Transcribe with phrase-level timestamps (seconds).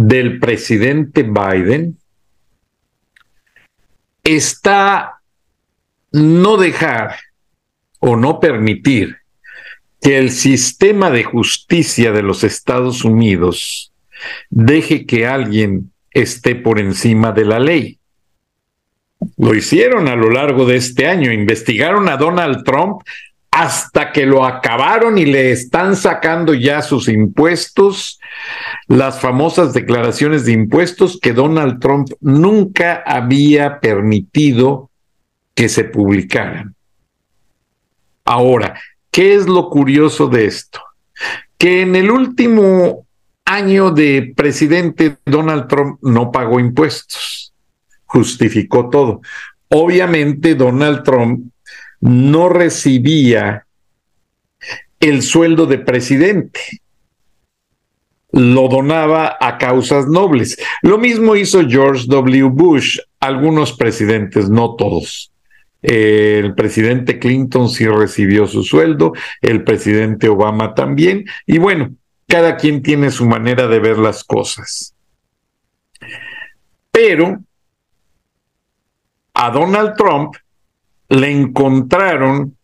[0.00, 1.98] del presidente Biden
[4.22, 5.20] está
[6.12, 7.16] no dejar
[7.98, 9.16] o no permitir
[10.00, 13.92] que el sistema de justicia de los Estados Unidos
[14.50, 17.98] deje que alguien esté por encima de la ley.
[19.36, 23.02] Lo hicieron a lo largo de este año, investigaron a Donald Trump
[23.58, 28.20] hasta que lo acabaron y le están sacando ya sus impuestos,
[28.86, 34.90] las famosas declaraciones de impuestos que Donald Trump nunca había permitido
[35.56, 36.76] que se publicaran.
[38.24, 38.78] Ahora,
[39.10, 40.80] ¿qué es lo curioso de esto?
[41.58, 43.06] Que en el último
[43.44, 47.52] año de presidente Donald Trump no pagó impuestos,
[48.04, 49.20] justificó todo.
[49.68, 51.50] Obviamente Donald Trump
[52.00, 53.66] no recibía
[55.00, 56.60] el sueldo de presidente.
[58.30, 60.58] Lo donaba a causas nobles.
[60.82, 62.50] Lo mismo hizo George W.
[62.50, 65.32] Bush, algunos presidentes, no todos.
[65.80, 71.94] El presidente Clinton sí recibió su sueldo, el presidente Obama también, y bueno,
[72.26, 74.94] cada quien tiene su manera de ver las cosas.
[76.90, 77.38] Pero
[79.34, 80.34] a Donald Trump
[81.08, 82.56] le encontraron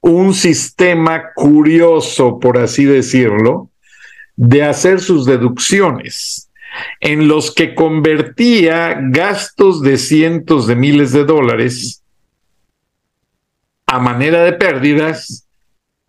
[0.00, 3.70] un sistema curioso, por así decirlo,
[4.36, 6.50] de hacer sus deducciones,
[7.00, 12.02] en los que convertía gastos de cientos de miles de dólares
[13.86, 15.48] a manera de pérdidas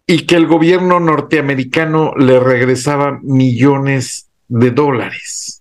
[0.06, 5.59] y que el gobierno norteamericano le regresaba millones de dólares.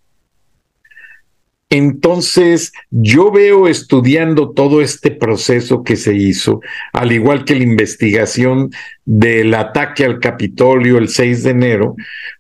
[1.71, 6.61] Entonces, yo veo estudiando todo este proceso que se hizo,
[6.95, 8.71] al igual que la investigación
[9.05, 11.97] del ataque al Capitolio el 6 de enero,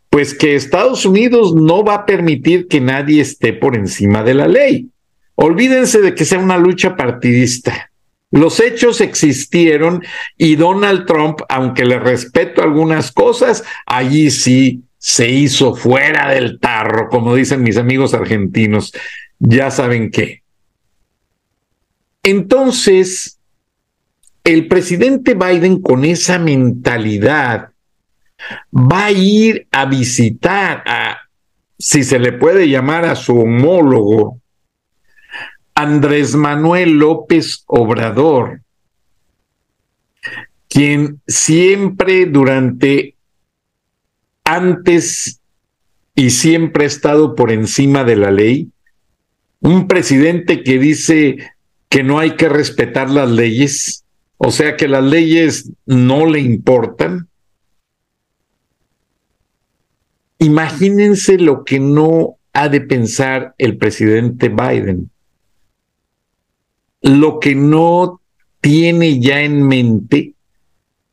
[0.08, 4.48] pues que Estados Unidos no va a permitir que nadie esté por encima de la
[4.48, 4.88] ley.
[5.34, 7.90] Olvídense de que sea una lucha partidista.
[8.30, 10.02] Los hechos existieron
[10.36, 17.08] y Donald Trump, aunque le respeto algunas cosas, allí sí se hizo fuera del tarro,
[17.08, 18.92] como dicen mis amigos argentinos,
[19.38, 20.42] ya saben qué.
[22.22, 23.38] Entonces,
[24.44, 27.70] el presidente Biden con esa mentalidad
[28.72, 31.18] va a ir a visitar a,
[31.78, 34.40] si se le puede llamar a su homólogo,
[35.74, 38.62] Andrés Manuel López Obrador,
[40.68, 43.14] quien siempre durante
[44.48, 45.40] antes
[46.14, 48.70] y siempre ha estado por encima de la ley,
[49.60, 51.36] un presidente que dice
[51.90, 54.04] que no hay que respetar las leyes,
[54.38, 57.28] o sea que las leyes no le importan.
[60.38, 65.10] Imagínense lo que no ha de pensar el presidente Biden,
[67.02, 68.20] lo que no
[68.62, 70.32] tiene ya en mente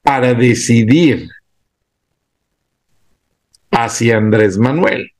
[0.03, 1.27] para decidir
[3.75, 5.11] hacia Andrés Manuel.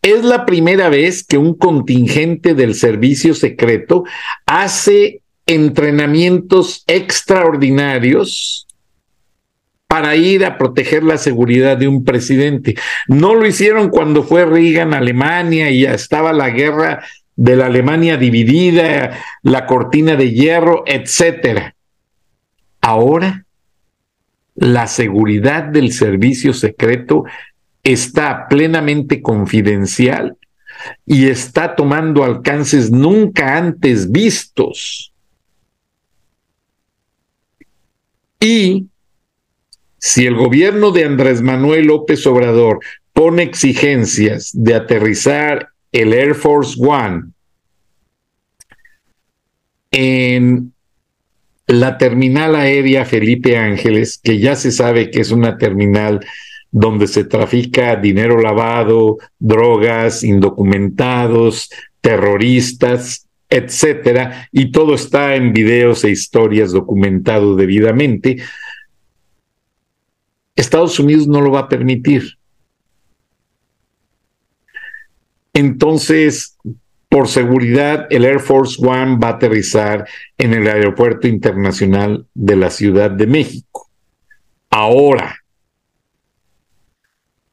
[0.00, 4.04] Es la primera vez que un contingente del servicio secreto
[4.46, 8.66] hace entrenamientos extraordinarios
[9.86, 12.76] para ir a proteger la seguridad de un presidente.
[13.08, 17.04] No lo hicieron cuando fue Reagan a Alemania y ya estaba la guerra
[17.36, 21.76] de la Alemania dividida, la cortina de hierro, etcétera.
[22.80, 23.44] Ahora
[24.54, 27.24] la seguridad del servicio secreto
[27.86, 30.36] está plenamente confidencial
[31.06, 35.12] y está tomando alcances nunca antes vistos.
[38.40, 38.86] Y
[39.98, 42.80] si el gobierno de Andrés Manuel López Obrador
[43.12, 47.30] pone exigencias de aterrizar el Air Force One
[49.92, 50.72] en
[51.68, 56.20] la terminal aérea Felipe Ángeles, que ya se sabe que es una terminal
[56.70, 61.70] donde se trafica dinero lavado, drogas, indocumentados,
[62.00, 68.38] terroristas, etcétera, y todo está en videos e historias documentado debidamente.
[70.54, 72.38] Estados Unidos no lo va a permitir.
[75.52, 76.56] Entonces,
[77.08, 82.68] por seguridad, el Air Force One va a aterrizar en el Aeropuerto Internacional de la
[82.68, 83.88] Ciudad de México.
[84.68, 85.36] Ahora,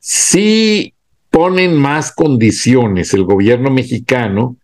[0.05, 0.95] si
[1.29, 4.57] ponen más condiciones el gobierno mexicano,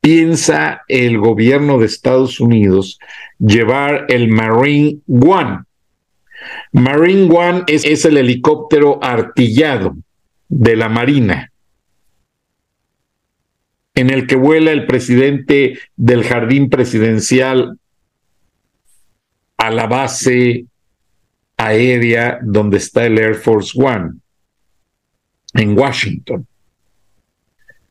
[0.00, 2.98] piensa el gobierno de Estados Unidos
[3.38, 5.60] llevar el Marine One.
[6.72, 9.96] Marine One es, el helicóptero artillado
[10.48, 11.52] de la Marina
[13.94, 17.78] en el que vuela el presidente del jardín presidencial
[19.56, 20.66] a la base
[21.66, 24.12] aérea donde está el Air Force One,
[25.54, 26.46] en Washington.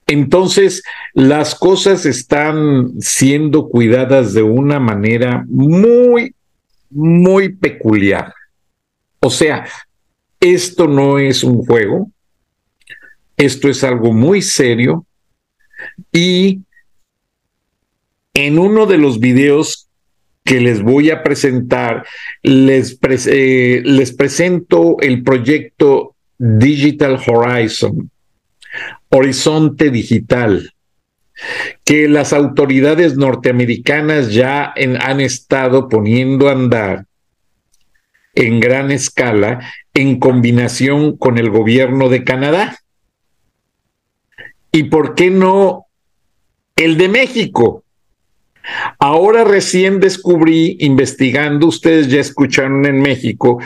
[0.08, 0.84] Entonces,
[1.14, 6.36] las cosas están siendo cuidadas de una manera muy,
[6.90, 8.34] muy peculiar.
[9.20, 9.66] O sea,
[10.40, 12.12] esto no es un juego,
[13.38, 15.06] esto es algo muy serio
[16.12, 16.62] y
[18.34, 19.81] en uno de los videos
[20.44, 22.06] que les voy a presentar,
[22.42, 22.98] les,
[23.28, 28.10] eh, les presento el proyecto Digital Horizon,
[29.10, 30.74] Horizonte Digital,
[31.84, 37.06] que las autoridades norteamericanas ya han estado poniendo a andar
[38.34, 42.78] en gran escala en combinación con el gobierno de Canadá.
[44.72, 45.86] ¿Y por qué no
[46.76, 47.81] el de México?
[49.00, 53.60] Ahora recién descubrí, investigando, ustedes ya escucharon en México,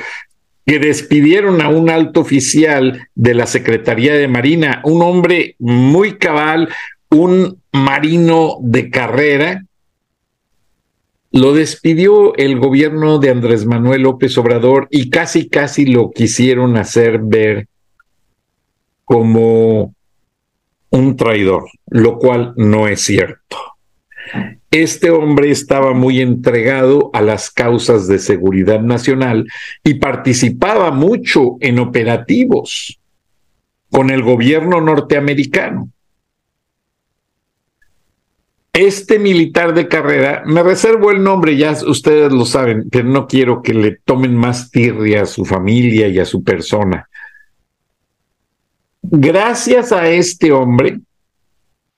[0.65, 6.69] que despidieron a un alto oficial de la Secretaría de Marina, un hombre muy cabal,
[7.09, 9.65] un marino de carrera.
[11.31, 17.19] Lo despidió el gobierno de Andrés Manuel López Obrador y casi, casi lo quisieron hacer
[17.21, 17.67] ver
[19.03, 19.93] como
[20.89, 23.57] un traidor, lo cual no es cierto.
[24.75, 29.47] Este hombre estaba muy entregado a las causas de seguridad nacional
[29.85, 32.99] y participaba mucho en operativos
[33.89, 35.89] con el gobierno norteamericano.
[38.73, 43.61] Este militar de carrera, me reservo el nombre, ya ustedes lo saben, pero no quiero
[43.61, 47.07] que le tomen más tirria a su familia y a su persona.
[49.01, 50.99] Gracias a este hombre,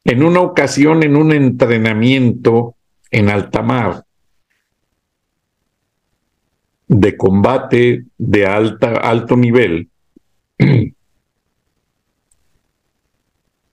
[0.07, 2.75] en una ocasión, en un entrenamiento
[3.11, 4.05] en alta mar,
[6.87, 9.89] de combate de alta, alto nivel,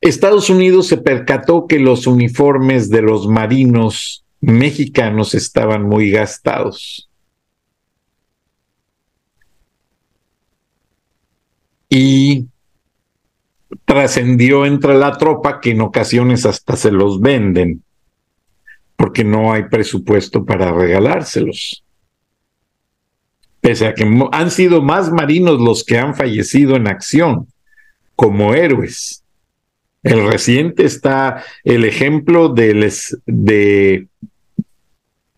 [0.01, 7.09] Estados Unidos se percató que los uniformes de los marinos mexicanos estaban muy gastados.
[11.89, 12.49] Y
[13.85, 17.83] trascendió entre la tropa que en ocasiones hasta se los venden,
[18.97, 21.85] porque no hay presupuesto para regalárselos.
[23.61, 27.49] Pese a que han sido más marinos los que han fallecido en acción
[28.15, 29.23] como héroes.
[30.03, 32.93] El reciente está el ejemplo de,
[33.25, 34.07] de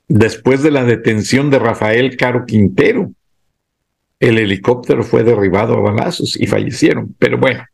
[0.08, 3.12] después de la detención de Rafael Caro Quintero.
[4.18, 7.14] El helicóptero fue derribado a balazos y fallecieron.
[7.18, 7.64] Pero bueno,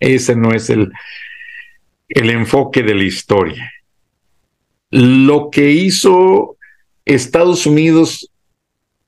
[0.00, 0.92] ese no es el,
[2.08, 3.72] el enfoque de la historia.
[4.90, 6.56] Lo que hizo
[7.04, 8.30] Estados Unidos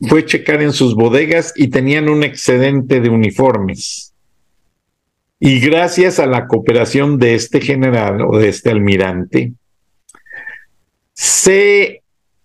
[0.00, 4.14] fue checar en sus bodegas y tenían un excedente de uniformes.
[5.40, 9.52] Y gracias a la cooperación de este general o de este almirante,
[11.12, 12.02] se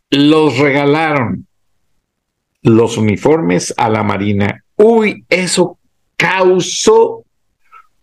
[0.09, 1.47] los regalaron
[2.61, 4.63] los uniformes a la Marina.
[4.75, 5.77] Uy, eso
[6.15, 7.22] causó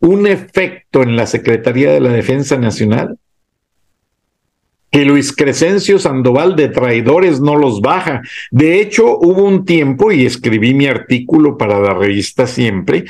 [0.01, 3.19] un efecto en la Secretaría de la Defensa Nacional
[4.91, 8.23] que Luis Crescencio Sandoval de traidores no los baja.
[8.51, 13.05] De hecho, hubo un tiempo, y escribí mi artículo para la revista Siempre,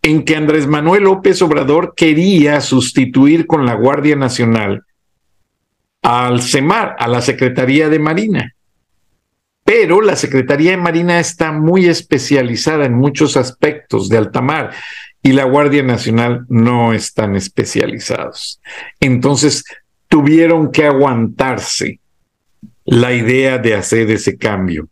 [0.00, 4.84] en que Andrés Manuel López Obrador quería sustituir con la Guardia Nacional
[6.02, 8.54] al CEMAR, a la Secretaría de Marina.
[9.64, 14.72] Pero la Secretaría de Marina está muy especializada en muchos aspectos de alta mar
[15.24, 18.60] y la Guardia Nacional no están especializados.
[19.00, 19.64] Entonces,
[20.06, 21.98] tuvieron que aguantarse
[22.84, 24.86] la idea de hacer ese cambio.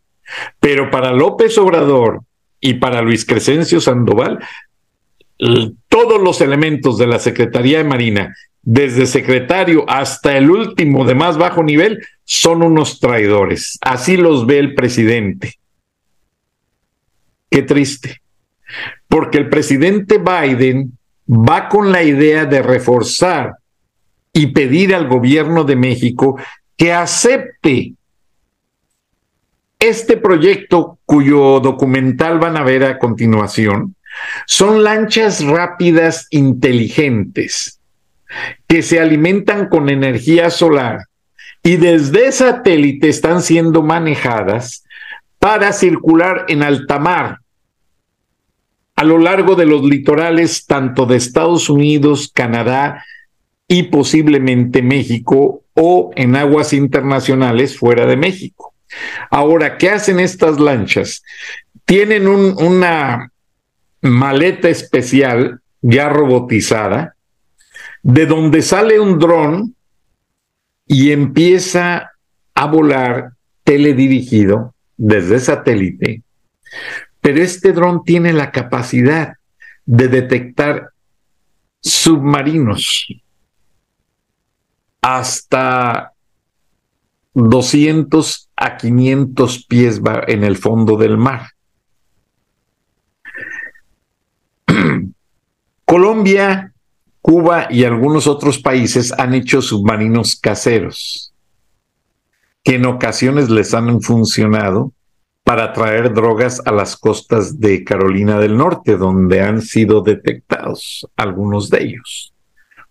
[0.58, 2.22] Pero para López Obrador
[2.62, 4.38] y para Luis Crescencio Sandoval,
[5.88, 11.36] todos los elementos de la Secretaría de Marina, desde secretario hasta el último de más
[11.36, 13.78] bajo nivel, son unos traidores.
[13.82, 15.58] Así los ve el presidente.
[17.50, 18.21] Qué triste.
[19.12, 20.96] Porque el presidente Biden
[21.28, 23.56] va con la idea de reforzar
[24.32, 26.40] y pedir al gobierno de México
[26.78, 27.92] que acepte
[29.78, 33.96] este proyecto cuyo documental van a ver a continuación.
[34.46, 37.80] Son lanchas rápidas inteligentes
[38.66, 41.00] que se alimentan con energía solar
[41.62, 44.84] y desde satélite están siendo manejadas
[45.38, 47.42] para circular en alta mar
[49.02, 53.04] a lo largo de los litorales tanto de Estados Unidos, Canadá
[53.66, 58.74] y posiblemente México o en aguas internacionales fuera de México.
[59.28, 61.24] Ahora, ¿qué hacen estas lanchas?
[61.84, 63.32] Tienen una
[64.02, 67.16] maleta especial ya robotizada,
[68.04, 69.74] de donde sale un dron
[70.86, 72.12] y empieza
[72.54, 73.32] a volar
[73.64, 76.22] teledirigido desde satélite.
[77.22, 79.34] Pero este dron tiene la capacidad
[79.86, 80.90] de detectar
[81.80, 83.06] submarinos
[85.00, 86.12] hasta
[87.34, 91.50] 200 a 500 pies en el fondo del mar.
[95.84, 96.72] Colombia,
[97.20, 101.32] Cuba y algunos otros países han hecho submarinos caseros
[102.64, 104.92] que en ocasiones les han funcionado
[105.44, 111.68] para traer drogas a las costas de Carolina del Norte, donde han sido detectados algunos
[111.68, 112.32] de ellos,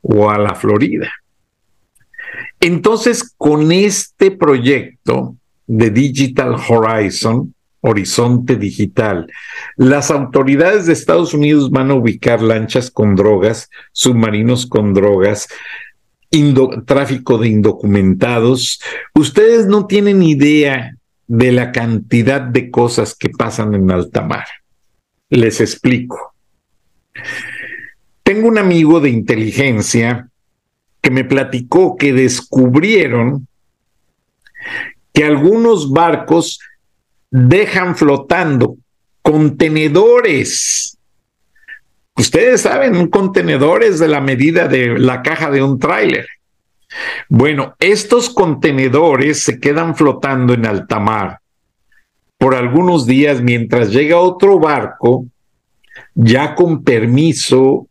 [0.01, 1.11] o a la Florida.
[2.59, 9.27] Entonces, con este proyecto de Digital Horizon, Horizonte Digital,
[9.75, 15.47] las autoridades de Estados Unidos van a ubicar lanchas con drogas, submarinos con drogas,
[16.85, 18.79] tráfico de indocumentados.
[19.15, 20.95] Ustedes no tienen idea
[21.33, 24.45] de la cantidad de cosas que pasan en alta mar.
[25.29, 26.35] Les explico.
[28.21, 30.27] Tengo un amigo de inteligencia
[30.99, 33.47] que me platicó que descubrieron
[35.13, 36.59] que algunos barcos
[37.29, 38.75] dejan flotando
[39.21, 40.97] contenedores.
[42.17, 46.27] Ustedes saben, un contenedor es de la medida de la caja de un tráiler.
[47.29, 51.39] Bueno, estos contenedores se quedan flotando en alta mar
[52.37, 55.25] por algunos días mientras llega otro barco
[56.15, 57.87] ya con permiso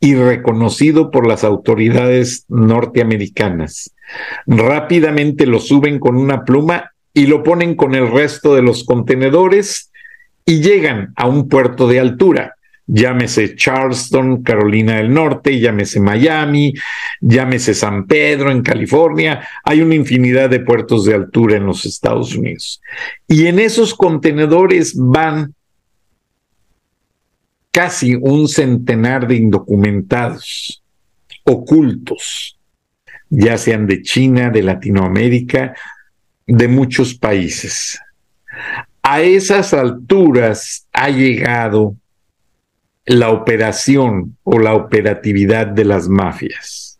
[0.00, 3.94] y reconocido por las autoridades norteamericanas.
[4.46, 9.90] Rápidamente lo suben con una pluma y lo ponen con el resto de los contenedores
[10.44, 12.55] y llegan a un puerto de altura.
[12.88, 16.72] Llámese Charleston, Carolina del Norte, llámese Miami,
[17.20, 19.46] llámese San Pedro en California.
[19.64, 22.80] Hay una infinidad de puertos de altura en los Estados Unidos.
[23.26, 25.52] Y en esos contenedores van
[27.72, 30.82] casi un centenar de indocumentados
[31.44, 32.58] ocultos,
[33.28, 35.74] ya sean de China, de Latinoamérica,
[36.46, 37.98] de muchos países.
[39.02, 41.96] A esas alturas ha llegado
[43.06, 46.98] la operación o la operatividad de las mafias.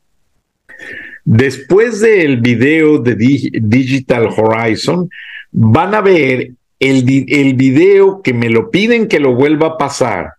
[1.25, 5.11] Después del video de Digital Horizon,
[5.51, 10.35] van a ver el, el video que me lo piden que lo vuelva a pasar,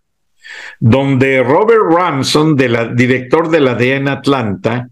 [0.80, 4.88] donde Robert Ramson, director de la DEA en Atlanta,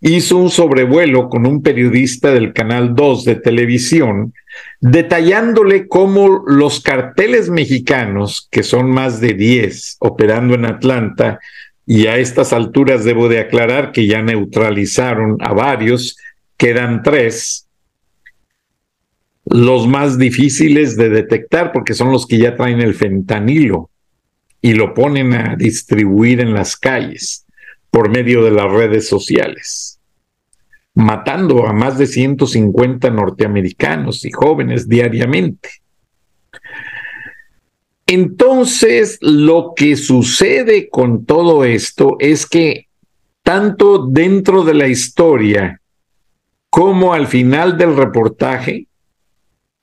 [0.00, 4.32] hizo un sobrevuelo con un periodista del Canal 2 de televisión,
[4.80, 11.40] detallándole cómo los carteles mexicanos, que son más de 10 operando en Atlanta,
[11.86, 16.18] y a estas alturas debo de aclarar que ya neutralizaron a varios,
[16.56, 17.66] quedan tres,
[19.46, 23.88] los más difíciles de detectar porque son los que ya traen el fentanilo
[24.60, 27.46] y lo ponen a distribuir en las calles
[27.90, 29.97] por medio de las redes sociales,
[30.98, 35.70] matando a más de 150 norteamericanos y jóvenes diariamente.
[38.04, 42.88] Entonces, lo que sucede con todo esto es que
[43.44, 45.80] tanto dentro de la historia
[46.68, 48.88] como al final del reportaje,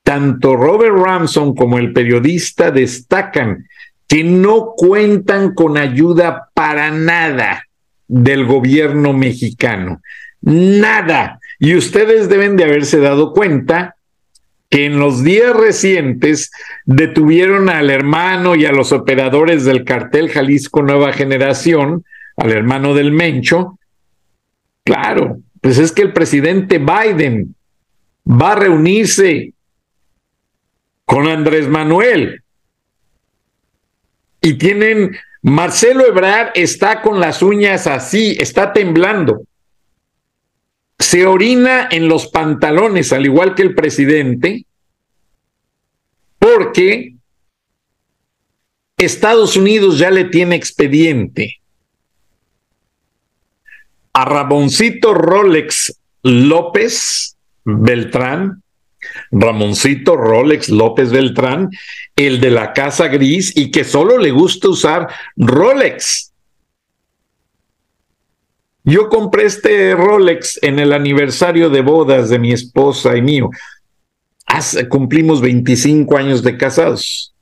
[0.02, 3.66] tanto Robert Ramson como el periodista destacan
[4.06, 7.62] que no cuentan con ayuda para nada
[8.06, 10.02] del gobierno mexicano,
[10.46, 11.40] nada.
[11.58, 13.96] Y ustedes deben de haberse dado cuenta
[14.70, 16.50] que en los días recientes
[16.84, 22.04] detuvieron al hermano y a los operadores del cartel Jalisco Nueva Generación,
[22.36, 23.78] al hermano del Mencho.
[24.84, 27.54] Claro, pues es que el presidente Biden
[28.28, 29.52] va a reunirse
[31.04, 32.42] con Andrés Manuel
[34.40, 39.42] y tienen, Marcelo Ebrard está con las uñas así, está temblando.
[40.98, 44.66] Se orina en los pantalones, al igual que el presidente,
[46.38, 47.16] porque
[48.96, 51.60] Estados Unidos ya le tiene expediente
[54.14, 58.62] a Ramoncito Rolex López Beltrán,
[59.30, 61.68] Ramoncito Rolex López Beltrán,
[62.16, 66.32] el de la casa gris y que solo le gusta usar Rolex.
[68.88, 73.50] Yo compré este Rolex en el aniversario de bodas de mi esposa y mío.
[74.88, 77.34] Cumplimos 25 años de casados.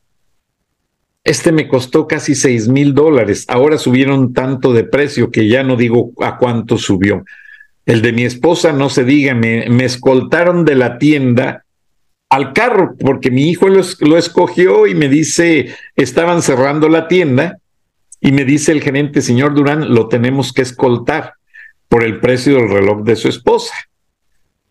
[1.23, 3.45] Este me costó casi 6 mil dólares.
[3.49, 7.27] Ahora subieron tanto de precio que ya no digo a cuánto subió.
[7.85, 11.67] El de mi esposa, no se diga, me, me escoltaron de la tienda
[12.31, 17.59] al carro, porque mi hijo lo, lo, escogió y me dice, estaban cerrando la tienda
[18.25, 21.35] y me dice el gerente, señor Durán, lo tenemos que escoltar
[21.91, 23.75] por el precio del reloj de su esposa.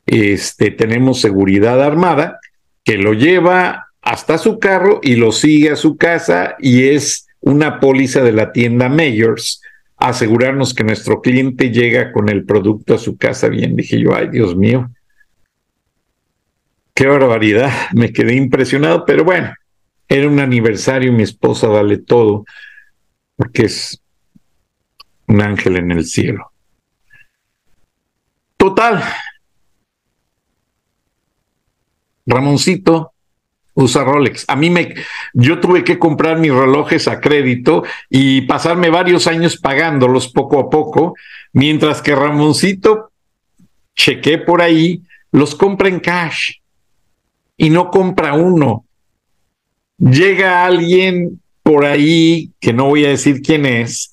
[0.08, 2.40] Este, tenemos seguridad armada
[2.84, 7.80] que lo lleva hasta su carro y lo sigue a su casa y es una
[7.80, 9.62] póliza de la tienda Mayors
[9.98, 13.76] asegurarnos que nuestro cliente llega con el producto a su casa bien.
[13.76, 14.90] Dije yo, ay Dios mío,
[16.96, 19.54] qué barbaridad, me quedé impresionado, pero bueno,
[20.08, 22.46] era un aniversario, mi esposa vale todo,
[23.36, 24.02] porque es
[25.28, 26.52] un ángel en el cielo.
[28.58, 29.04] Total.
[32.26, 33.14] Ramoncito
[33.74, 34.46] usa Rolex.
[34.48, 34.94] A mí me,
[35.34, 40.70] yo tuve que comprar mis relojes a crédito y pasarme varios años pagándolos poco a
[40.70, 41.16] poco,
[41.52, 43.12] mientras que Ramoncito,
[43.96, 46.60] chequé por ahí, los compra en cash
[47.58, 48.86] y no compra uno.
[49.98, 51.42] Llega alguien
[51.74, 54.12] por ahí, que no voy a decir quién es,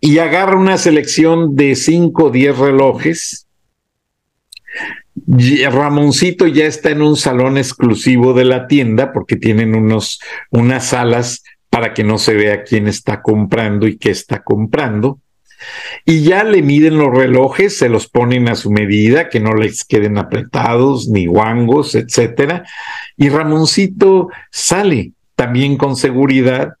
[0.00, 3.46] y agarra una selección de 5 o 10 relojes
[5.26, 10.18] Ramoncito ya está en un salón exclusivo de la tienda porque tienen unos,
[10.50, 15.20] unas salas para que no se vea quién está comprando y qué está comprando.
[16.06, 19.84] Y ya le miden los relojes, se los ponen a su medida, que no les
[19.84, 22.64] queden apretados ni guangos, etcétera.
[23.18, 26.74] Y Ramoncito sale también con seguridad,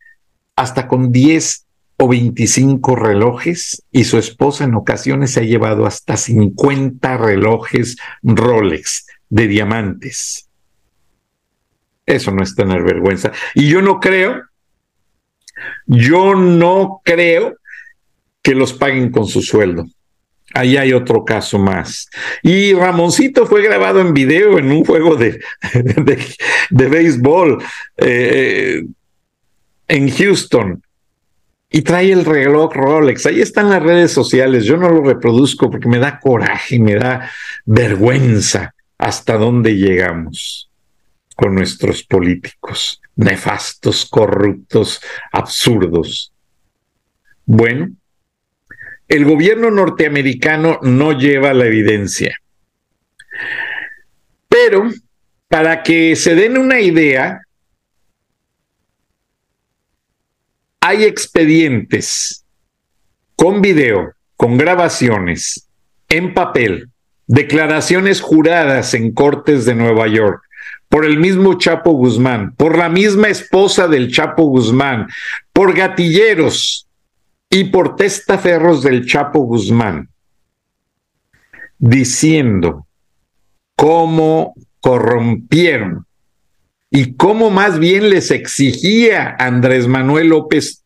[0.54, 6.16] hasta con 10 o 25 relojes y su esposa en ocasiones se ha llevado hasta
[6.16, 10.48] 50 relojes Rolex de diamantes.
[12.06, 13.32] Eso no es tener vergüenza.
[13.56, 14.44] Y yo no creo,
[15.86, 17.56] yo no creo
[18.42, 19.86] que los paguen con su sueldo.
[20.54, 22.10] Ahí hay otro caso más.
[22.42, 25.40] Y Ramoncito fue grabado en video en un juego de,
[26.70, 27.62] de, béisbol
[27.96, 28.84] eh,
[29.88, 30.82] en Houston
[31.70, 33.24] y trae el reloj Rolex.
[33.26, 34.64] Ahí están las redes sociales.
[34.64, 37.30] Yo no lo reproduzco porque me da coraje, me da
[37.64, 40.70] vergüenza hasta dónde llegamos
[41.34, 45.00] con nuestros políticos nefastos, corruptos,
[45.32, 46.32] absurdos.
[47.44, 47.90] Bueno,
[49.08, 52.38] el gobierno norteamericano no lleva la evidencia.
[54.48, 54.90] Pero
[55.48, 57.42] para que se den una idea,
[60.80, 62.44] hay expedientes
[63.36, 65.68] con video, con grabaciones,
[66.08, 66.88] en papel,
[67.26, 70.42] declaraciones juradas en cortes de Nueva York
[70.88, 75.08] por el mismo Chapo Guzmán, por la misma esposa del Chapo Guzmán,
[75.52, 76.86] por gatilleros
[77.52, 80.08] y por testaferros del Chapo Guzmán,
[81.78, 82.86] diciendo
[83.76, 86.06] cómo corrompieron
[86.90, 90.82] y cómo más bien les exigía Andrés Manuel López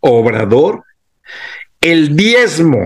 [0.00, 0.84] Obrador
[1.80, 2.84] el diezmo.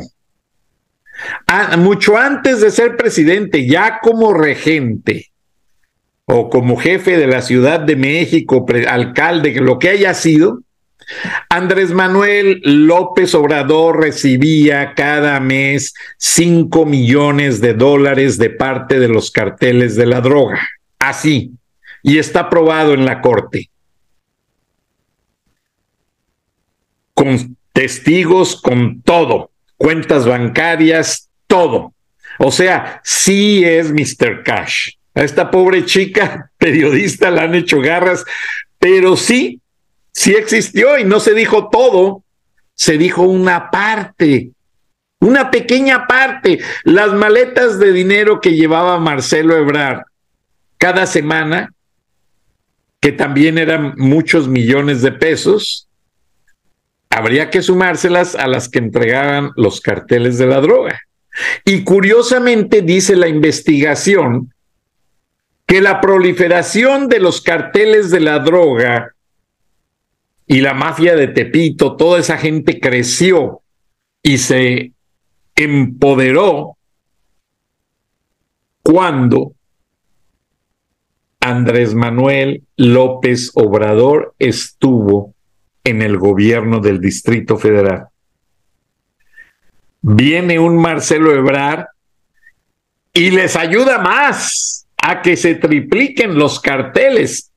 [1.79, 5.33] mucho antes de ser presidente, ya como regente
[6.27, 10.61] o como jefe de la Ciudad de México, alcalde, lo que haya sido,
[11.49, 19.31] Andrés Manuel López Obrador recibía cada mes cinco millones de dólares de parte de los
[19.31, 20.61] carteles de la droga.
[20.99, 21.53] Así
[22.05, 23.71] y está aprobado en la corte.
[27.15, 31.95] Con testigos, con todo, cuentas bancarias, todo.
[32.39, 34.43] O sea, sí es Mr.
[34.45, 34.91] Cash.
[35.15, 38.23] A esta pobre chica periodista la han hecho garras,
[38.79, 39.61] pero sí,
[40.25, 42.25] sí existió y no se dijo todo,
[42.73, 44.53] se dijo una parte,
[45.21, 46.61] una pequeña parte.
[46.85, 50.05] Las maletas de dinero que llevaba Marcelo Ebrard
[50.79, 51.75] cada semana,
[53.01, 55.89] que también eran muchos millones de pesos,
[57.11, 61.03] habría que sumárselas a las que entregaban los carteles de la droga.
[61.67, 64.55] Y curiosamente dice la investigación
[65.67, 69.15] que la proliferación de los carteles de la droga
[70.47, 73.63] y la mafia de Tepito, toda esa gente creció
[74.23, 74.93] y se
[75.55, 76.77] empoderó
[78.83, 79.53] cuando
[81.41, 85.35] Andrés Manuel López Obrador estuvo
[85.85, 88.09] en el gobierno del Distrito Federal.
[90.01, 91.87] Viene un Marcelo Ebrard
[93.13, 97.51] y les ayuda más a que se tripliquen los carteles.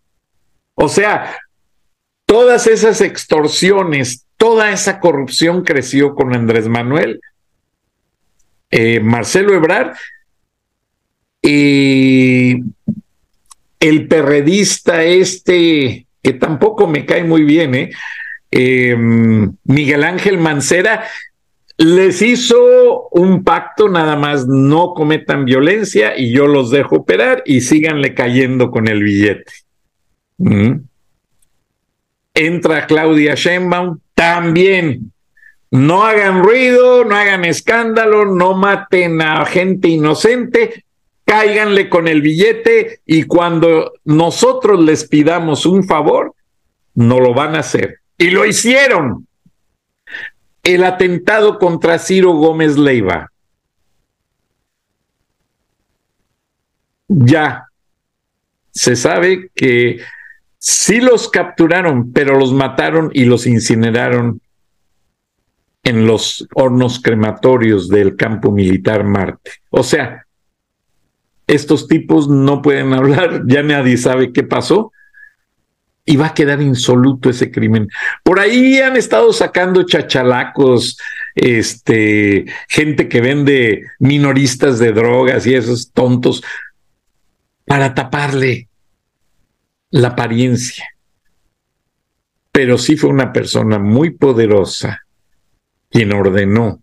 [0.76, 1.38] O sea,
[2.28, 7.22] todas esas extorsiones, toda esa corrupción creció con Andrés Manuel,
[8.70, 9.96] eh, Marcelo Ebrard
[11.42, 12.58] y
[13.80, 17.92] el perredista este, que tampoco me cae muy bien, ¿eh?
[18.52, 21.06] Em, Miguel Ángel Mancera,
[21.78, 27.62] les hizo un pacto, nada más no cometan violencia y yo los dejo operar y
[27.62, 29.52] síganle cayendo con el billete.
[30.40, 30.87] ¿Mm?
[32.38, 35.12] Entra Claudia Sheinbaum, también.
[35.72, 40.86] No hagan ruido, no hagan escándalo, no maten a gente inocente,
[41.26, 46.36] cáiganle con el billete y cuando nosotros les pidamos un favor,
[46.94, 48.02] no lo van a hacer.
[48.20, 49.28] Y lo hicieron.
[50.64, 53.32] El atentado contra Ciro Gómez Leiva.
[57.08, 57.66] Ya
[58.72, 60.02] se sabe que
[60.58, 64.42] sí los capturaron, pero los mataron y los incineraron
[65.84, 69.52] en los hornos crematorios del campo militar Marte.
[69.70, 70.26] O sea,
[71.48, 74.92] estos tipos no pueden hablar, ya nadie sabe qué pasó
[76.06, 77.90] y va a quedar insoluto ese crimen.
[78.24, 80.98] Por ahí han estado sacando chachalacos,
[81.36, 86.44] este, gente que vende minoristas de drogas y esos tontos
[87.66, 88.67] para taparle
[89.92, 90.86] la apariencia.
[92.52, 95.02] Pero sí fue una persona muy poderosa
[95.90, 96.82] quien ordenó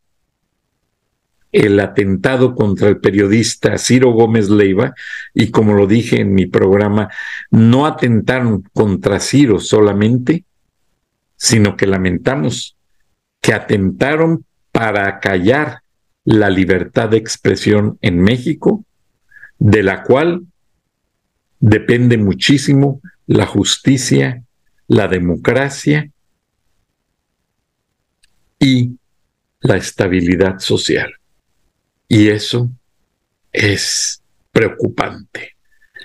[1.53, 4.93] el atentado contra el periodista Ciro Gómez Leiva,
[5.33, 7.11] y como lo dije en mi programa,
[7.51, 10.45] no atentaron contra Ciro solamente,
[11.37, 12.77] sino que lamentamos
[13.41, 15.83] que atentaron para callar
[16.25, 18.85] la libertad de expresión en México,
[19.59, 20.47] de la cual
[21.65, 24.43] depende muchísimo la justicia,
[24.87, 26.11] la democracia
[28.59, 28.99] y
[29.61, 31.11] la estabilidad social.
[32.07, 32.71] Y eso
[33.51, 34.23] es
[34.53, 35.57] preocupante,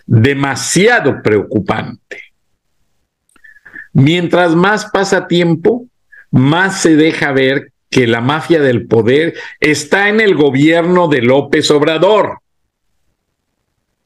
[0.06, 2.24] demasiado preocupante.
[3.92, 5.88] Mientras más pasa tiempo,
[6.32, 11.70] más se deja ver que la mafia del poder está en el gobierno de López
[11.70, 12.40] Obrador.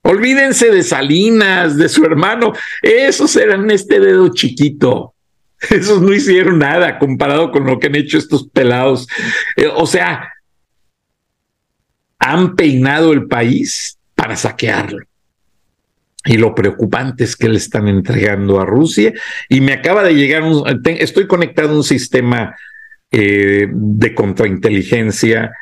[0.03, 5.13] Olvídense de Salinas, de su hermano, esos eran este dedo chiquito.
[5.69, 9.07] Esos no hicieron nada comparado con lo que han hecho estos pelados.
[9.55, 10.29] Eh, o sea,
[12.19, 15.05] han peinado el país para saquearlo.
[16.25, 19.13] Y lo preocupante es que le están entregando a Rusia.
[19.47, 22.55] Y me acaba de llegar, un, estoy conectado a un sistema
[23.09, 25.53] eh, de contrainteligencia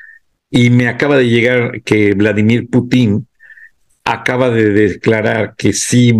[0.49, 3.27] y me acaba de llegar que Vladimir Putin
[4.03, 6.13] acaba de declarar que sí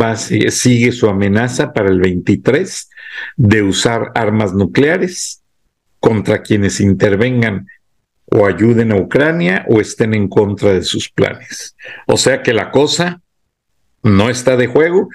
[0.49, 2.89] sigue su amenaza para el 23
[3.37, 5.41] de usar armas nucleares
[5.99, 7.67] contra quienes intervengan
[8.25, 11.75] o ayuden a Ucrania o estén en contra de sus planes.
[12.07, 13.21] O sea que la cosa
[14.03, 15.09] no está de juego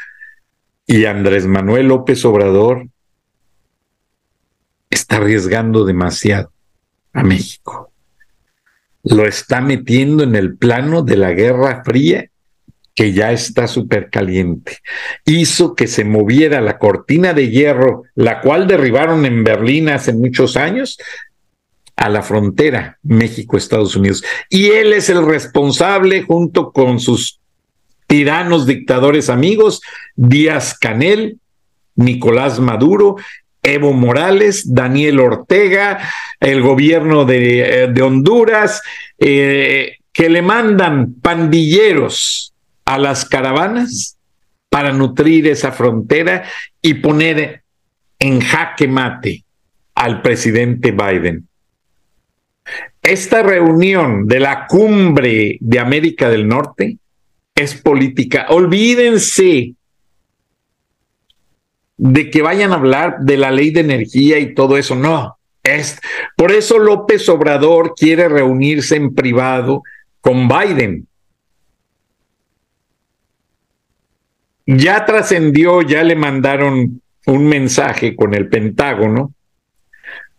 [0.86, 2.88] y Andrés Manuel López Obrador
[4.90, 6.52] está arriesgando demasiado
[7.12, 7.90] a México.
[9.02, 12.30] Lo está metiendo en el plano de la Guerra Fría
[12.96, 14.78] que ya está súper caliente.
[15.26, 20.56] Hizo que se moviera la cortina de hierro, la cual derribaron en Berlín hace muchos
[20.56, 20.98] años,
[21.94, 24.24] a la frontera México-Estados Unidos.
[24.48, 27.38] Y él es el responsable, junto con sus
[28.06, 29.82] tiranos dictadores amigos,
[30.14, 31.38] Díaz Canel,
[31.96, 33.16] Nicolás Maduro,
[33.62, 35.98] Evo Morales, Daniel Ortega,
[36.40, 38.80] el gobierno de, eh, Honduras,
[39.18, 42.54] eh, que le mandan pandilleros
[42.86, 44.16] a las caravanas
[44.70, 46.44] para nutrir esa frontera
[46.80, 47.62] y poner
[48.18, 49.44] en jaque mate
[49.94, 51.46] al presidente Biden.
[53.02, 56.98] Esta reunión de la cumbre de América del Norte
[57.54, 58.46] es política.
[58.50, 59.74] Olvídense
[61.96, 64.94] de que vayan a hablar de la ley de energía y todo eso.
[64.94, 65.98] No, es
[66.36, 69.82] por eso López Obrador quiere reunirse en privado
[70.20, 71.06] con Biden.
[74.66, 79.32] Ya trascendió, ya le mandaron un mensaje con el Pentágono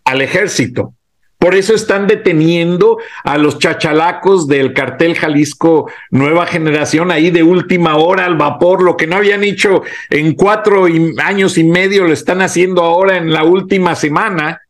[0.03, 0.93] al ejército.
[1.39, 7.95] Por eso están deteniendo a los chachalacos del cartel Jalisco Nueva Generación ahí de última
[7.97, 10.87] hora al vapor, lo que no habían hecho en cuatro
[11.23, 14.61] años y medio lo están haciendo ahora en la última semana,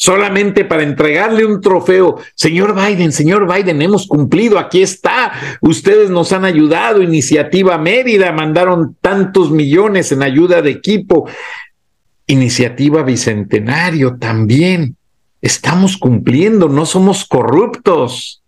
[0.00, 2.16] solamente para entregarle un trofeo.
[2.34, 8.96] Señor Biden, señor Biden, hemos cumplido, aquí está, ustedes nos han ayudado, Iniciativa Mérida, mandaron
[9.02, 11.28] tantos millones en ayuda de equipo,
[12.26, 14.96] Iniciativa Bicentenario también
[15.42, 18.42] estamos cumpliendo, no somos corruptos.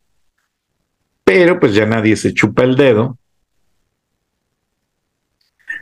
[1.23, 3.19] Pero pues ya nadie se chupa el dedo.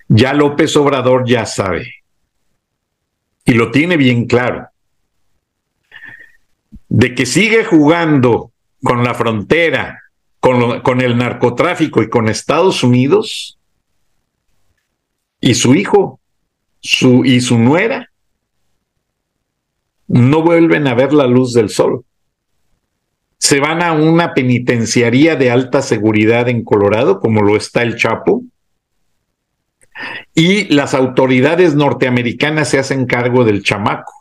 [0.08, 1.94] Ya López Obrador ya sabe.
[3.44, 4.66] Y lo tiene bien claro.
[6.90, 9.98] De que sigue jugando con la frontera,
[10.40, 13.58] con, el narcotráfico y con Estados Unidos.
[15.40, 16.20] Y su hijo
[16.80, 18.10] su, y su nuera
[20.08, 22.04] no vuelven a ver la luz del sol.
[23.38, 28.42] Se van a una penitenciaría de alta seguridad en Colorado, como lo está el Chapo,
[30.34, 34.12] y las autoridades norteamericanas se hacen cargo del chamaco.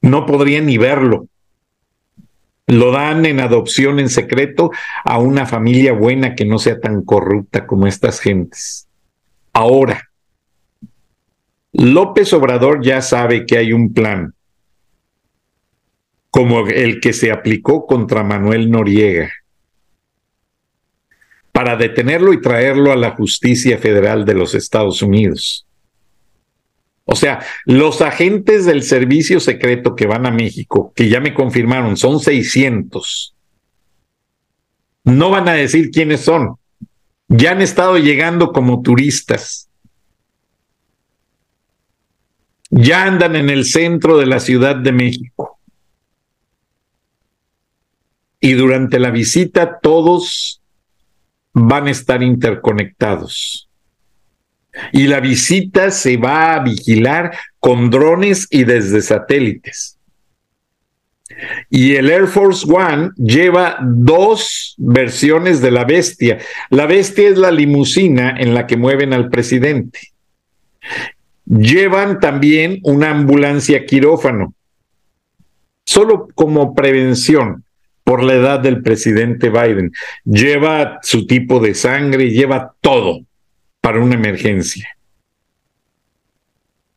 [0.00, 1.28] No podrían ni verlo.
[2.66, 4.70] Lo dan en adopción en secreto
[5.04, 8.88] a una familia buena que no sea tan corrupta como estas gentes.
[9.52, 10.10] Ahora,
[11.72, 14.34] López Obrador ya sabe que hay un plan
[16.30, 19.30] como el que se aplicó contra Manuel Noriega,
[21.52, 25.64] para detenerlo y traerlo a la justicia federal de los Estados Unidos.
[27.04, 31.96] O sea, los agentes del servicio secreto que van a México, que ya me confirmaron,
[31.96, 33.34] son 600.
[35.04, 36.56] No van a decir quiénes son.
[37.28, 39.68] Ya han estado llegando como turistas.
[42.70, 45.54] Ya andan en el centro de la Ciudad de México
[48.44, 50.60] y durante la visita todos
[51.54, 53.63] van a estar interconectados.
[54.92, 59.98] Y la visita se va a vigilar con drones y desde satélites.
[61.70, 66.38] Y el Air Force One lleva dos versiones de la bestia.
[66.70, 70.00] La bestia es la limusina en la que mueven al presidente.
[71.46, 74.54] Llevan también una ambulancia quirófano,
[75.84, 77.64] solo como prevención
[78.02, 79.92] por la edad del presidente Biden.
[80.24, 83.20] Lleva su tipo de sangre, lleva todo
[83.84, 84.88] para una emergencia.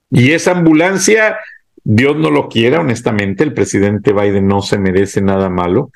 [0.10, 1.38] Y esa ambulancia,
[1.84, 5.91] Dios no lo quiera, honestamente, el presidente Biden no se merece nada malo.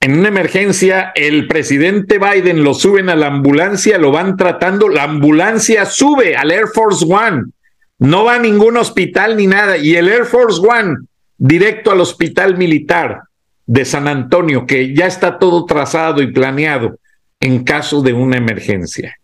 [0.00, 5.04] En una emergencia, el presidente Biden lo suben a la ambulancia, lo van tratando, la
[5.04, 7.44] ambulancia sube al Air Force One,
[8.00, 10.94] no va a ningún hospital ni nada, y el Air Force One
[11.38, 13.22] directo al hospital militar
[13.64, 16.98] de San Antonio, que ya está todo trazado y planeado
[17.40, 19.16] en caso de una emergencia.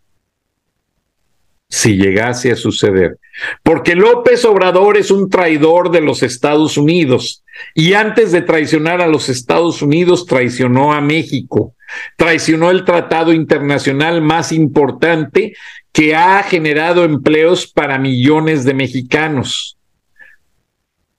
[1.67, 3.17] Si llegase a suceder.
[3.63, 9.07] Porque López Obrador es un traidor de los Estados Unidos y antes de traicionar a
[9.07, 11.73] los Estados Unidos traicionó a México,
[12.15, 15.53] traicionó el tratado internacional más importante
[15.91, 19.75] que ha generado empleos para millones de mexicanos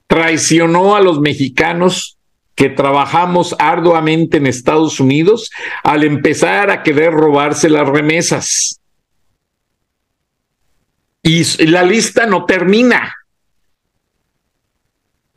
[0.07, 2.16] traicionó a los mexicanos
[2.57, 5.51] que trabajamos arduamente en Estados Unidos
[5.83, 8.81] al empezar a querer robarse las remesas.
[11.21, 13.13] Y la lista no termina.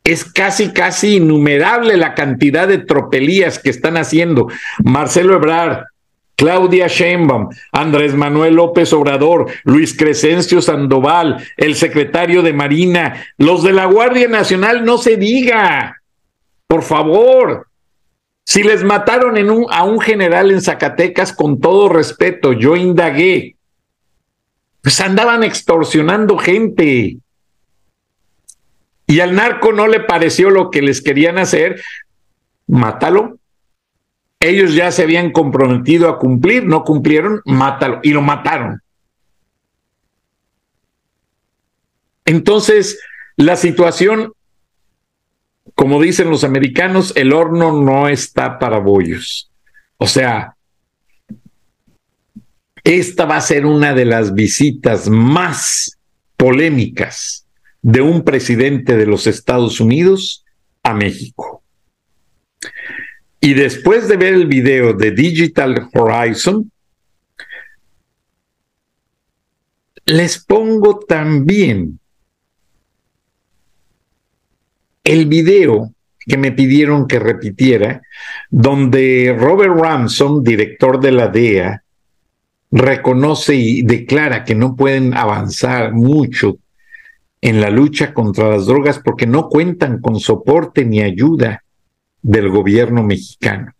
[0.03, 4.47] Es casi, casi innumerable la cantidad de tropelías que están haciendo.
[4.83, 5.83] Marcelo Ebrard,
[6.35, 13.73] Claudia Sheinbaum, Andrés Manuel López Obrador, Luis Crescencio Sandoval, el secretario de Marina, los de
[13.73, 16.00] la Guardia Nacional, no se diga,
[16.71, 17.67] por favor.
[18.45, 19.35] Si les mataron
[19.71, 23.57] a un general en Zacatecas, con todo respeto, yo indagué,
[24.79, 27.17] pues andaban extorsionando gente.
[29.05, 31.81] Y al narco no le pareció lo que les querían hacer,
[32.67, 33.37] mátalo,
[34.39, 37.99] Ellos ya se habían comprometido a cumplir, no cumplieron, mátalo.
[38.01, 38.81] Y lo mataron.
[42.23, 42.97] Entonces,
[43.35, 44.31] la situación,
[45.81, 49.49] como dicen los americanos, el horno no está para bollos.
[49.97, 50.55] O sea,
[52.83, 55.97] esta va a ser una de las visitas más
[56.37, 57.47] polémicas
[57.81, 60.45] de un presidente de los Estados Unidos
[60.83, 61.63] a México.
[63.39, 66.71] Y después de ver el video de Digital Horizon,
[70.05, 71.99] les pongo también
[75.03, 78.01] el video que me pidieron que repitiera,
[78.49, 81.83] donde Robert Ramson, director de la DEA,
[82.71, 86.57] reconoce y declara que no pueden avanzar mucho
[87.41, 91.63] en la lucha contra las drogas porque no cuentan con soporte ni ayuda
[92.21, 93.73] del gobierno mexicano.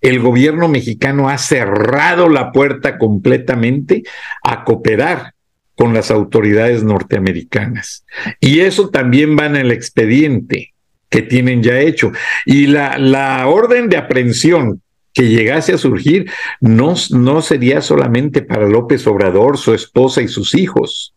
[0.00, 4.04] El gobierno mexicano ha cerrado la puerta completamente
[4.42, 5.34] a cooperar
[5.80, 8.04] con las autoridades norteamericanas.
[8.38, 10.74] Y eso también va en el expediente
[11.08, 12.12] que tienen ya hecho.
[12.44, 14.82] Y la, la orden de aprehensión
[15.14, 20.54] que llegase a surgir no, no sería solamente para López Obrador, su esposa y sus
[20.54, 21.14] hijos.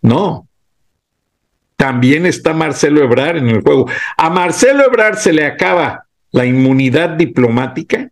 [0.00, 0.48] No.
[1.76, 3.86] También está Marcelo Ebrar en el juego.
[4.16, 8.08] A Marcelo Ebrar se le acaba la inmunidad diplomática,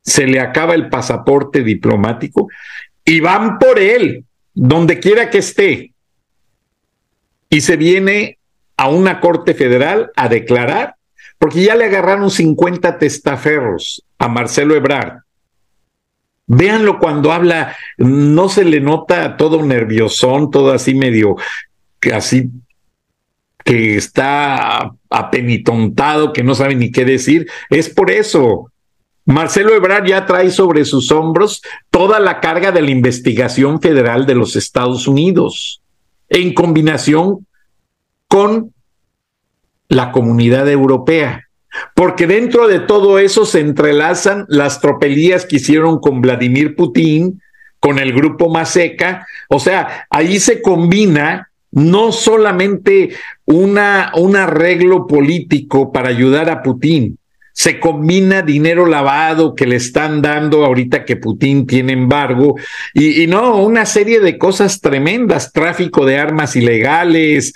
[0.00, 2.46] se le acaba el pasaporte diplomático
[3.04, 4.26] y van por él,
[4.58, 5.92] donde quiera que esté.
[7.48, 8.38] Y se viene
[8.76, 10.96] a una corte federal a declarar
[11.38, 15.20] porque ya le agarraron 50 testaferros a Marcelo Ebrard.
[16.48, 21.36] Véanlo cuando habla, no se le nota todo nerviosón, todo así medio,
[22.12, 22.50] así
[23.64, 27.48] que está apenitontado, que no sabe ni qué decir.
[27.70, 28.72] Es por eso.
[29.28, 31.60] Marcelo Ebrard ya trae sobre sus hombros
[31.90, 35.82] toda la carga de la investigación federal de los Estados Unidos,
[36.30, 37.46] en combinación
[38.26, 38.72] con
[39.90, 41.44] la comunidad europea.
[41.94, 47.42] Porque dentro de todo eso se entrelazan las tropelías que hicieron con Vladimir Putin,
[47.80, 49.26] con el grupo Maseca.
[49.50, 53.10] O sea, ahí se combina no solamente
[53.44, 57.17] una, un arreglo político para ayudar a Putin,
[57.58, 62.54] se combina dinero lavado que le están dando ahorita que Putin tiene embargo,
[62.94, 67.52] y, no, una serie de cosas tremendas, tráfico de armas ilegales.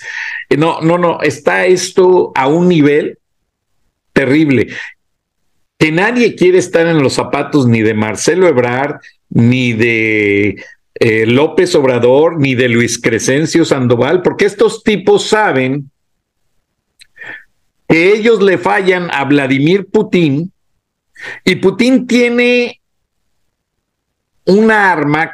[0.57, 3.17] No, no, no, está esto a un nivel
[4.11, 4.67] terrible.
[5.79, 8.97] Que nadie quiere estar en los zapatos ni de Marcelo Ebrard,
[9.29, 10.61] ni de
[10.95, 15.92] eh, López Obrador, ni de Luis Crescencio Sandoval, porque estos tipos saben
[17.93, 20.51] que ellos le fallan a Vladimir Putin
[21.45, 22.81] y Putin tiene
[24.45, 25.31] una arma,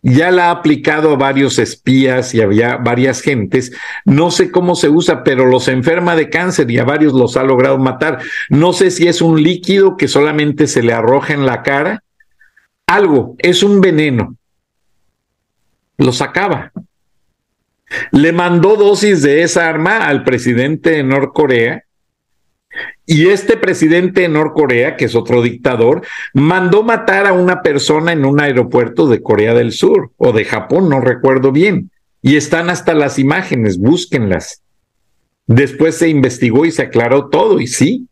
[0.00, 3.70] ya la ha aplicado a varios espías y a varias gentes,
[4.06, 7.42] no sé cómo se usa, pero los enferma de cáncer y a varios los ha
[7.42, 8.22] logrado matar.
[8.48, 12.02] No sé si es un líquido que solamente se le arroja en la cara,
[12.86, 14.36] algo, es un veneno.
[15.98, 16.72] Los acaba.
[18.12, 21.84] Le mandó dosis de esa arma al presidente de Norcorea
[23.06, 26.02] y este presidente de Norcorea, que es otro dictador,
[26.34, 30.90] mandó matar a una persona en un aeropuerto de Corea del Sur o de Japón,
[30.90, 31.90] no recuerdo bien.
[32.20, 34.62] Y están hasta las imágenes, búsquenlas.
[35.46, 38.08] Después se investigó y se aclaró todo, y sí,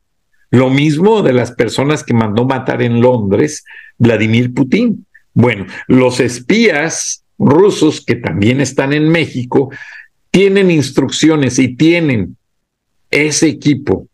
[0.50, 3.64] lo mismo de las personas que mandó matar en Londres
[3.98, 5.04] Vladimir Putin.
[5.34, 9.70] Bueno, los espías rusos que también están en México
[10.30, 12.36] tienen instrucciones y tienen
[13.10, 14.06] ese equipo.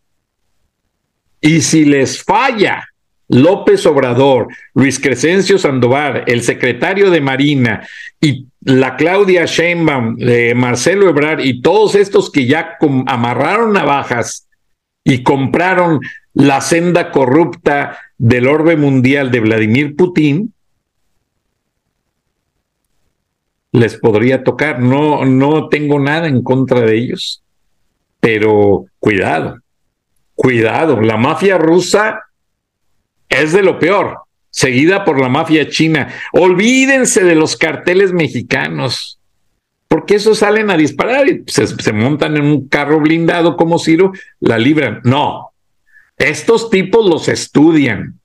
[1.41, 2.87] Y si les falla
[3.27, 7.85] López Obrador, Luis Crescencio Sandoval, el secretario de Marina
[8.21, 12.77] y la Claudia Sheinbaum, eh, Marcelo Ebrard y todos estos que ya
[13.07, 14.47] amarraron navajas
[15.03, 15.99] y compraron
[16.33, 20.52] la senda corrupta del orbe mundial de Vladimir Putin,
[23.73, 24.79] les podría tocar.
[24.79, 27.43] No, no tengo nada en contra de ellos,
[28.21, 29.59] pero cuidado,
[30.35, 31.01] cuidado.
[31.01, 32.21] La mafia rusa
[33.27, 34.19] es de lo peor,
[34.49, 36.13] seguida por la mafia china.
[36.31, 39.19] Olvídense de los carteles mexicanos,
[39.87, 44.13] porque esos salen a disparar y se, se montan en un carro blindado como Ciro,
[44.39, 45.01] la libran.
[45.03, 45.51] No,
[46.17, 48.19] estos tipos los estudian.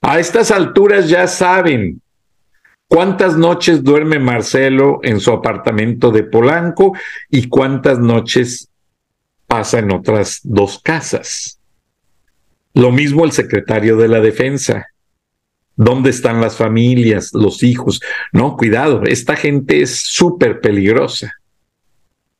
[0.00, 2.00] A estas alturas ya saben
[2.88, 6.96] ¿Cuántas noches duerme Marcelo en su apartamento de Polanco
[7.28, 8.68] y cuántas noches
[9.46, 11.58] pasa en otras dos casas?
[12.74, 14.86] Lo mismo el secretario de la defensa.
[15.74, 18.00] ¿Dónde están las familias, los hijos?
[18.32, 21.32] No, cuidado, esta gente es súper peligrosa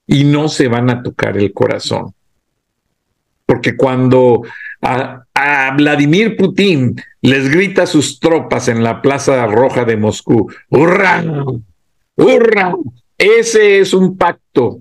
[0.07, 2.15] y no se van a tocar el corazón.
[3.45, 4.43] Porque cuando
[4.83, 5.23] a,
[5.77, 11.23] Vladimir Putin les grita a sus tropas en la Plaza Roja de Moscú, ¡hurra!
[12.17, 12.75] ¡hurra!
[13.19, 14.81] Ese es un pacto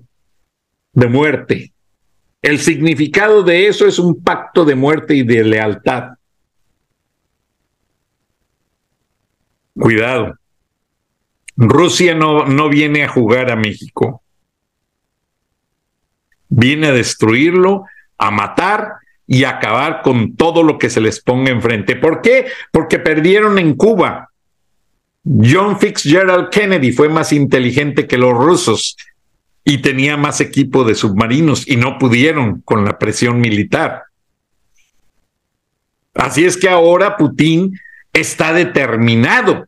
[0.92, 1.72] de muerte.
[2.42, 6.10] El significado de eso es un pacto de muerte y de lealtad.
[9.74, 10.36] Cuidado.
[11.56, 14.22] Rusia no, no viene a jugar a México.
[16.48, 17.84] Viene a destruirlo,
[18.18, 18.94] a matar
[19.26, 21.96] y acabar con todo lo que se les ponga enfrente.
[21.96, 22.46] ¿Por qué?
[22.70, 24.30] Porque perdieron en Cuba.
[25.24, 28.96] John Fitzgerald Kennedy fue más inteligente que los rusos
[29.64, 34.04] y tenía más equipo de submarinos y no pudieron con la presión militar.
[36.14, 37.76] Así es que ahora Putin
[38.12, 39.66] está determinado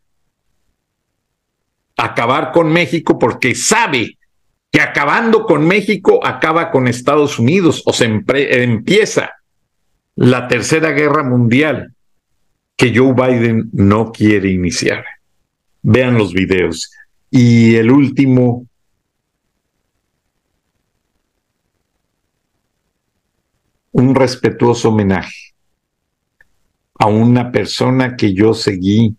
[1.96, 4.16] a acabar con México porque sabe
[4.70, 9.37] que acabando con México acaba con Estados Unidos o se empieza
[10.18, 11.94] la tercera guerra mundial
[12.76, 15.04] que Joe Biden no quiere iniciar.
[15.82, 16.90] Vean los videos.
[17.30, 18.66] Y el último
[23.92, 25.54] un respetuoso homenaje
[26.98, 29.16] a una persona que yo seguí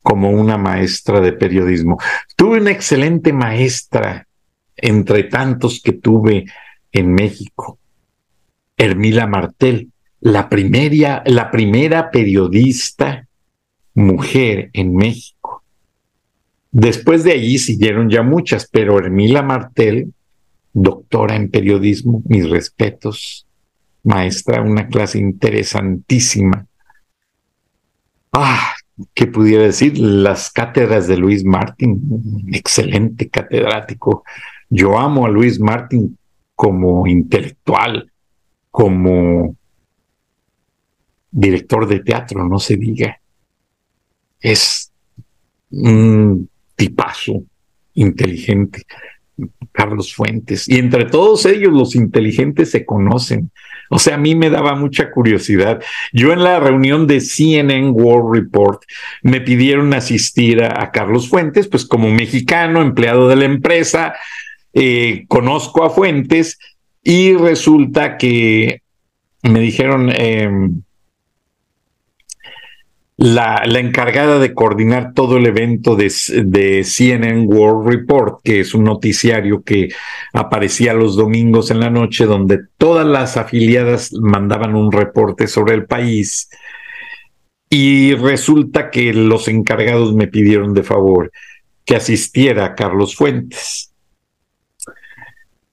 [0.00, 1.98] como una maestra de periodismo.
[2.36, 4.28] Tuve una excelente maestra
[4.76, 6.46] entre tantos que tuve
[6.92, 7.80] en México,
[8.76, 9.90] Hermila Martel,
[10.20, 13.26] la primera, la primera periodista
[13.94, 15.62] mujer en México.
[16.70, 20.12] Después de allí siguieron ya muchas, pero Hermila Martel,
[20.72, 23.46] doctora en periodismo, mis respetos,
[24.04, 26.66] maestra, una clase interesantísima.
[28.32, 28.74] Ah,
[29.14, 29.98] ¿qué pudiera decir?
[29.98, 34.24] Las cátedras de Luis Martín, excelente catedrático.
[34.68, 36.18] Yo amo a Luis Martín
[36.54, 38.10] como intelectual,
[38.70, 39.56] como
[41.36, 43.20] director de teatro, no se diga.
[44.40, 44.90] Es
[45.70, 47.44] un tipazo
[47.94, 48.82] inteligente.
[49.70, 50.66] Carlos Fuentes.
[50.66, 53.50] Y entre todos ellos, los inteligentes se conocen.
[53.90, 55.82] O sea, a mí me daba mucha curiosidad.
[56.10, 58.82] Yo en la reunión de CNN World Report
[59.22, 64.14] me pidieron asistir a, Carlos Fuentes, pues como mexicano, empleado de la empresa,
[64.72, 66.58] eh, conozco a Fuentes
[67.02, 68.80] y resulta que
[69.42, 70.82] me dijeron, em,
[73.16, 76.12] la, encargada de coordinar todo el evento de,
[76.44, 79.88] de, CNN World Report, que es un noticiario que
[80.34, 85.86] aparecía los domingos en la noche, donde todas las afiliadas mandaban un reporte sobre el
[85.86, 86.50] país.
[87.70, 91.32] Y resulta que los encargados me pidieron de favor
[91.84, 93.92] que asistiera a Carlos Fuentes.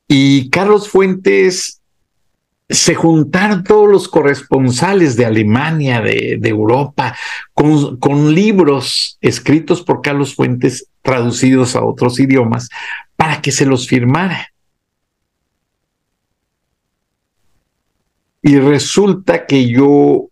[0.08, 1.83] Y Carlos Fuentes
[2.74, 7.16] se juntaron todos los corresponsales de Alemania, de, Europa,
[7.54, 12.70] con, libros escritos por Carlos Fuentes, traducidos a otros idiomas,
[13.16, 14.50] para que se los firmara.
[18.42, 20.30] Y resulta que yo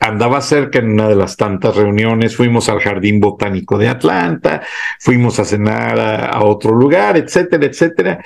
[0.00, 4.62] andaba cerca en una de las tantas reuniones, fuimos al Jardín Botánico de Atlanta,
[4.98, 8.24] fuimos a cenar a otro lugar, etcétera, etcétera.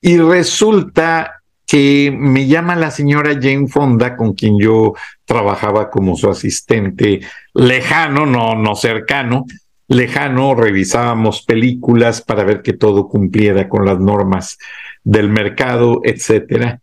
[0.00, 1.43] Y resulta
[1.76, 4.94] me llama la señora Jane Fonda, con quien yo
[5.24, 7.20] trabajaba como su asistente
[7.52, 9.44] lejano, no, no cercano,
[9.88, 14.56] lejano, revisábamos películas para ver que todo cumpliera con las normas
[15.02, 16.80] del mercado, etcétera.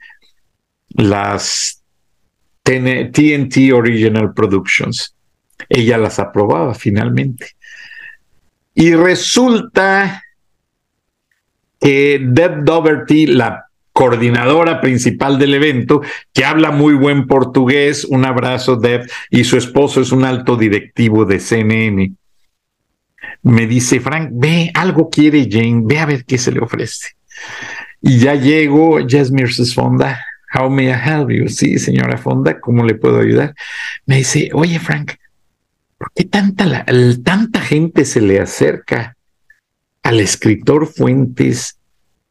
[0.90, 1.82] Las
[2.64, 5.16] TNT Original Productions.
[5.70, 7.52] Ella las aprobaba finalmente.
[8.74, 10.22] Y resulta
[11.80, 16.02] que Deb Doverty, la coordinadora principal del evento,
[16.34, 21.26] que habla muy buen portugués, un abrazo, Deb, y su esposo es un alto directivo
[21.26, 22.14] de CNN.
[23.44, 27.16] Me dice, Frank, ve, algo quiere Jane, ve a ver qué se le ofrece.
[28.02, 29.32] Y ya llego, Yes.
[29.74, 30.24] Fonda,
[30.54, 31.48] how may I help you?
[31.50, 33.54] Sí, señora Fonda, ¿cómo le puedo ayudar?
[34.06, 35.14] Me dice, oye, Frank,
[35.98, 39.16] ¿por qué tanta gente se le acerca
[40.04, 41.78] al escritor Fuentes?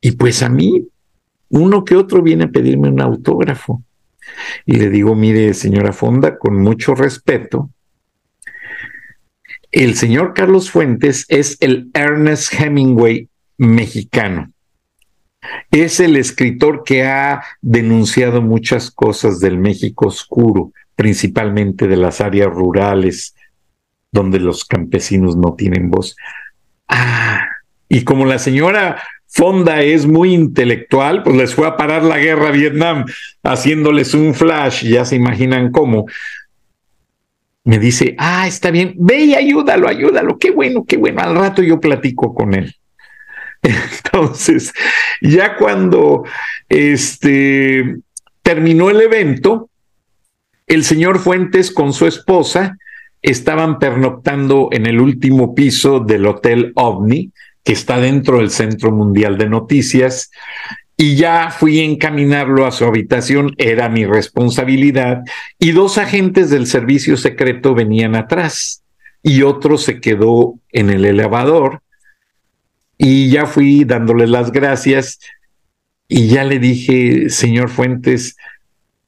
[0.00, 0.88] Y pues a mí
[1.50, 3.82] uno que otro viene a pedirme un autógrafo.
[4.64, 7.70] Y le digo, mire, señora Fonda, con mucho respeto,
[9.72, 13.28] el señor Carlos Fuentes es el Ernest Hemingway
[13.58, 14.52] mexicano.
[15.70, 22.48] Es el escritor que ha denunciado muchas cosas del México oscuro, principalmente de las áreas
[22.48, 23.34] rurales,
[24.12, 26.16] donde los campesinos no tienen voz.
[26.88, 27.46] Ah,
[27.88, 29.02] y como la señora
[29.32, 33.04] Fonda es muy intelectual, pues les fue a parar la guerra a Vietnam,
[33.44, 36.06] haciéndoles un flash, ya se imaginan cómo.
[37.62, 41.62] Me dice, ah, está bien, ve y ayúdalo, ayúdalo, qué bueno, qué bueno, al rato
[41.62, 42.74] yo platico con él.
[43.62, 44.72] Entonces,
[45.20, 46.24] ya cuando
[46.68, 47.98] este,
[48.42, 49.70] terminó el evento,
[50.66, 52.78] el señor Fuentes con su esposa
[53.22, 57.30] estaban pernoctando en el último piso del Hotel OVNI,
[57.64, 60.30] que está dentro del Centro Mundial de Noticias,
[60.96, 65.22] y ya fui a encaminarlo a su habitación, era mi responsabilidad,
[65.58, 68.82] y dos agentes del servicio secreto venían atrás,
[69.22, 71.80] y otro se quedó en el elevador,
[72.98, 75.18] y ya fui dándole las gracias,
[76.06, 78.36] y ya le dije, señor Fuentes,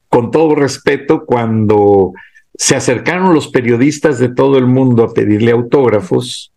[0.08, 2.12] con todo respeto, cuando
[2.54, 6.52] se acercaron los periodistas de todo el mundo a pedirle autógrafos,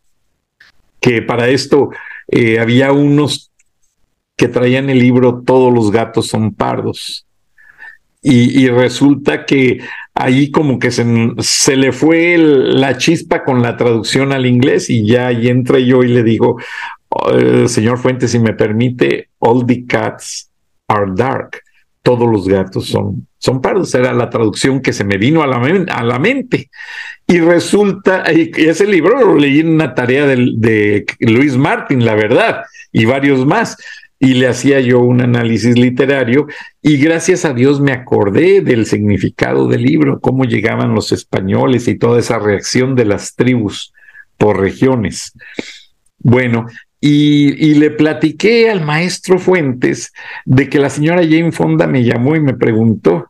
[1.05, 1.91] que para esto
[2.27, 3.51] eh, había unos
[4.35, 7.27] que traían el libro Todos los gatos son pardos.
[8.23, 9.81] Y, resulta que
[10.15, 11.05] ahí como que se,
[11.37, 16.01] se le fue la chispa con la traducción al inglés y ya ahí entré yo
[16.01, 16.59] y le digo,
[17.09, 20.49] oh, señor Fuentes, si me permite, all the cats
[20.87, 21.61] are dark.
[22.05, 23.95] Todos los gatos son, son pardos.
[23.95, 26.69] Era la traducción que se me vino a la, a la mente.
[27.27, 32.61] Y resulta, ese libro lo leí en una tarea de, de Luis Martín, la verdad,
[32.91, 33.75] y varios más
[34.19, 36.47] y le hacía yo un análisis literario
[36.81, 41.97] y gracias a Dios me acordé del significado del libro, cómo llegaban los españoles y
[41.97, 43.93] toda esa reacción de las tribus
[44.37, 45.33] por regiones.
[46.19, 46.65] Bueno,
[47.07, 50.11] y, le platiqué al maestro Fuentes
[50.43, 53.29] de que la señora Jane Fonda me llamó y me preguntó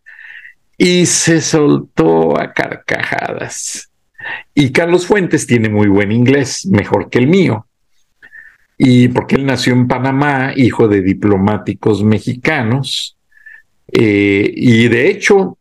[0.78, 3.92] y se soltó a carcajadas.
[4.54, 7.68] Y Carlos Fuentes tiene muy buen inglés, mejor que el mío.
[8.78, 13.18] Y porque él nació en Panamá, hijo de diplomáticos mexicanos,
[13.92, 15.58] eh, y de hecho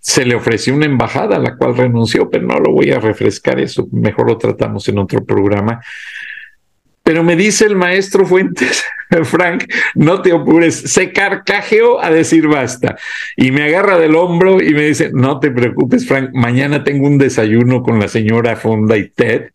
[0.00, 3.60] se le ofreció una embajada a la cual renunció, pero no lo voy a refrescar
[3.60, 5.80] eso, mejor lo tratamos en otro programa.
[7.08, 8.84] Pero me dice el maestro Fuentes,
[9.24, 12.98] Frank, no te apures, se carcajeó a decir basta.
[13.34, 17.16] Y me agarra del hombro y me dice, no te preocupes, Frank, mañana tengo un
[17.16, 19.52] desayuno con la señora Fonda y Ted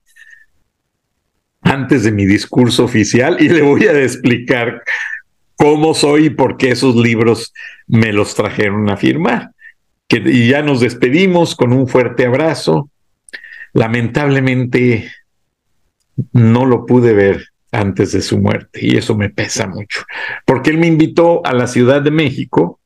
[1.62, 4.82] antes de mi discurso oficial y le voy a explicar
[5.56, 7.54] cómo soy y por qué esos libros
[7.86, 9.52] me los trajeron a firmar.
[10.08, 12.90] Que, y ya nos despedimos con un fuerte abrazo.
[13.74, 15.12] Lamentablemente
[16.32, 20.04] no lo pude ver antes de su muerte y eso me pesa mucho,
[20.46, 22.80] porque él me invitó a la Ciudad de México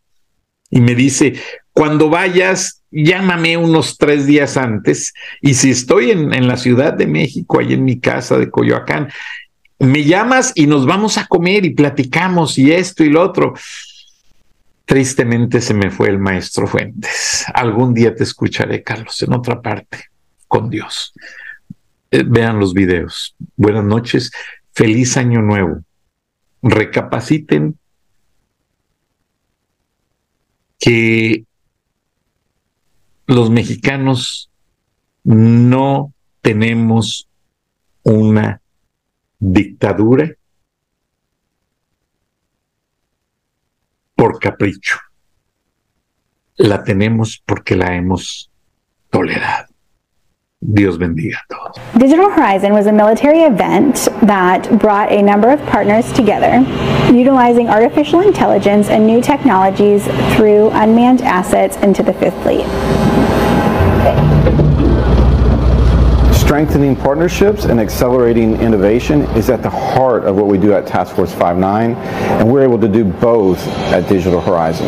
[0.69, 1.35] y me dice,
[1.73, 7.07] cuando vayas, llámame unos tres días antes y si estoy en, en la Ciudad de
[7.07, 9.09] México, ahí en mi casa de Coyoacán,
[9.79, 13.53] me llamas y nos vamos a comer y platicamos y esto y lo otro.
[14.85, 17.45] Tristemente se me fue el maestro Fuentes.
[17.53, 20.05] Algún día te escucharé, Carlos, en otra parte,
[20.47, 21.13] con Dios.
[22.11, 23.35] Eh, vean los videos.
[23.55, 24.31] Buenas noches,
[24.71, 25.81] feliz año nuevo.
[26.61, 27.77] Recapaciten
[30.79, 31.45] que
[33.25, 34.49] los mexicanos
[35.23, 37.27] no tenemos
[38.03, 38.61] una
[39.39, 40.33] dictadura
[44.15, 44.97] por capricho.
[46.55, 48.49] La tenemos porque la hemos
[49.09, 49.76] tolerado.
[50.73, 51.77] Dios bendiga a todos.
[51.99, 56.65] Digital Horizon was a military event that brought a number of partners together,
[57.13, 60.05] utilizing artificial intelligence and new technologies
[60.35, 62.65] through unmanned assets into the Fifth Fleet.
[66.33, 71.15] Strengthening partnerships and accelerating innovation is at the heart of what we do at Task
[71.15, 73.59] Force 59, and we're able to do both
[73.93, 74.87] at Digital Horizon.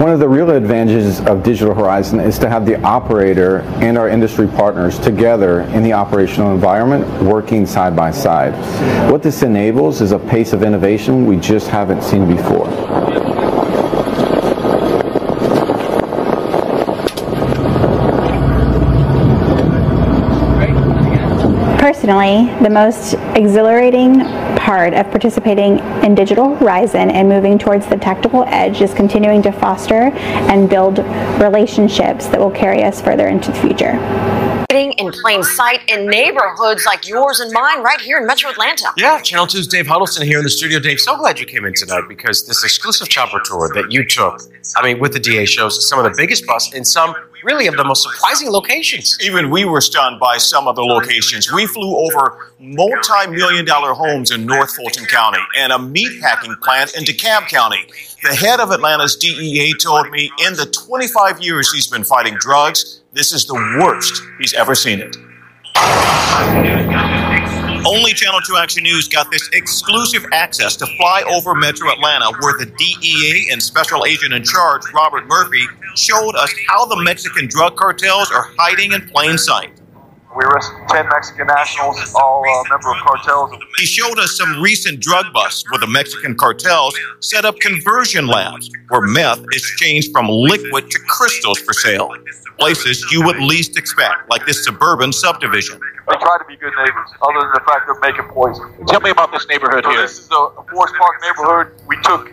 [0.00, 4.08] One of the real advantages of Digital Horizon is to have the operator and our
[4.08, 8.54] industry partners together in the operational environment working side by side.
[9.12, 12.66] What this enables is a pace of innovation we just haven't seen before.
[22.10, 24.18] Additionally, the most exhilarating
[24.56, 29.52] part of participating in Digital Horizon and moving towards the tactical edge is continuing to
[29.52, 30.10] foster
[30.50, 30.98] and build
[31.40, 33.92] relationships that will carry us further into the future.
[34.72, 38.92] In plain sight in neighborhoods like yours and mine right here in Metro Atlanta.
[38.96, 40.80] Yeah, Channel 2's Dave Huddleston here in the studio.
[40.80, 44.42] Dave, so glad you came in tonight because this exclusive chopper tour that you took,
[44.76, 47.76] I mean, with the DA shows some of the biggest busts in some really of
[47.76, 49.16] the most surprising locations.
[49.20, 51.50] Even we were stunned by some of the locations.
[51.52, 56.96] We flew over multi million dollar homes in North Fulton County and a meatpacking plant
[56.96, 57.86] in DeKalb County.
[58.22, 63.00] The head of Atlanta's DEA told me in the 25 years he's been fighting drugs,
[63.12, 65.16] this is the worst he's ever seen it.
[67.86, 72.58] Only Channel 2 Action News got this exclusive access to fly over Metro Atlanta, where
[72.58, 75.66] the DEA and Special Agent in Charge, Robert Murphy,
[75.96, 79.79] showed us how the Mexican drug cartels are hiding in plain sight.
[80.36, 83.50] We arrested 10 Mexican nationals, all uh, member of cartels.
[83.78, 88.70] He showed us some recent drug busts where the Mexican cartels set up conversion labs
[88.90, 92.14] where meth is changed from liquid to crystals for sale.
[92.58, 95.80] Places you would least expect, like this suburban subdivision.
[96.08, 98.72] They try to be good neighbors, other than the fact they're making poison.
[98.86, 100.02] Tell me about this neighborhood So here.
[100.02, 101.72] this is a Forest Park neighborhood.
[101.88, 102.30] We took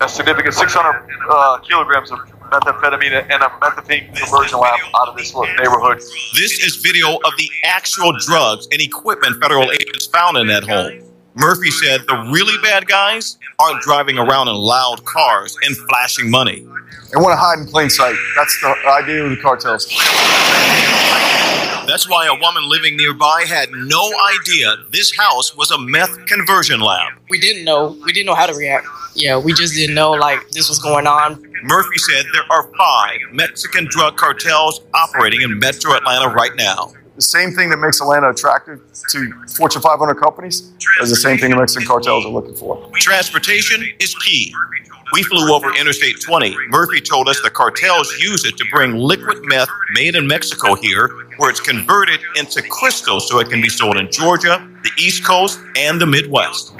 [0.00, 2.18] a significant 600 uh, kilograms of
[2.52, 5.98] methamphetamine and a methadone conversion lab out of this little neighborhood.
[6.34, 11.02] This is video of the actual drugs and equipment federal agents found in that home.
[11.34, 16.60] Murphy said the really bad guys aren't driving around in loud cars and flashing money.
[16.60, 18.16] They want to hide in plain sight.
[18.36, 19.86] That's the idea of the cartels.
[21.86, 26.80] That's why a woman living nearby had no idea this house was a meth conversion
[26.80, 27.14] lab.
[27.28, 30.48] we didn't know we didn't know how to react yeah we just didn't know like
[30.50, 35.94] this was going on Murphy said there are five Mexican drug cartels operating in metro
[35.94, 36.92] Atlanta right now.
[37.14, 41.50] The same thing that makes Atlanta attractive to Fortune 500 companies is the same thing
[41.50, 42.90] the Mexican cartels are looking for.
[42.94, 44.52] Transportation is key.
[45.12, 46.56] We flew over Interstate 20.
[46.68, 51.08] Murphy told us the cartels use it to bring liquid meth made in Mexico here,
[51.36, 55.60] where it's converted into crystal so it can be sold in Georgia, the East Coast,
[55.76, 56.72] and the Midwest.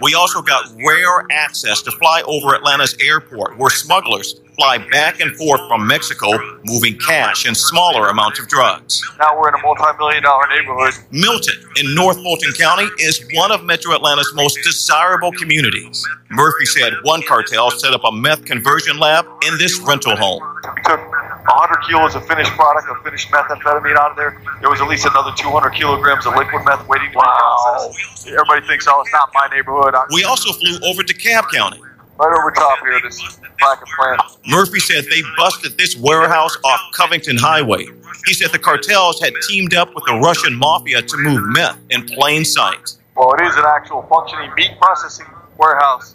[0.00, 5.34] We also got rare access to fly over Atlanta's airport, where smugglers fly back and
[5.36, 6.28] forth from Mexico,
[6.66, 9.00] moving cash and smaller amounts of drugs.
[9.18, 10.92] Now we're in a multi-million dollar neighborhood.
[11.10, 16.06] Milton in North Fulton County is one of Metro Atlanta's most desirable communities.
[16.30, 20.42] Murphy said one cartel set up a meth conversion lab in this rental home.
[20.76, 24.40] We took 100 kilos of finished product of finished methamphetamine out of there.
[24.60, 28.26] There was at least another 200 kilograms of liquid meth waiting to be processed.
[28.28, 29.94] Everybody thinks, oh, it's not my neighborhood.
[29.94, 31.80] I- We also flew over to Cab County.
[32.20, 34.20] Right over top here, this packing plant.
[34.46, 37.86] Murphy said they busted this warehouse off Covington Highway.
[38.26, 42.04] He said the cartels had teamed up with the Russian mafia to move meth in
[42.04, 42.98] plain sight.
[43.16, 46.14] Well, it is an actual functioning meat processing warehouse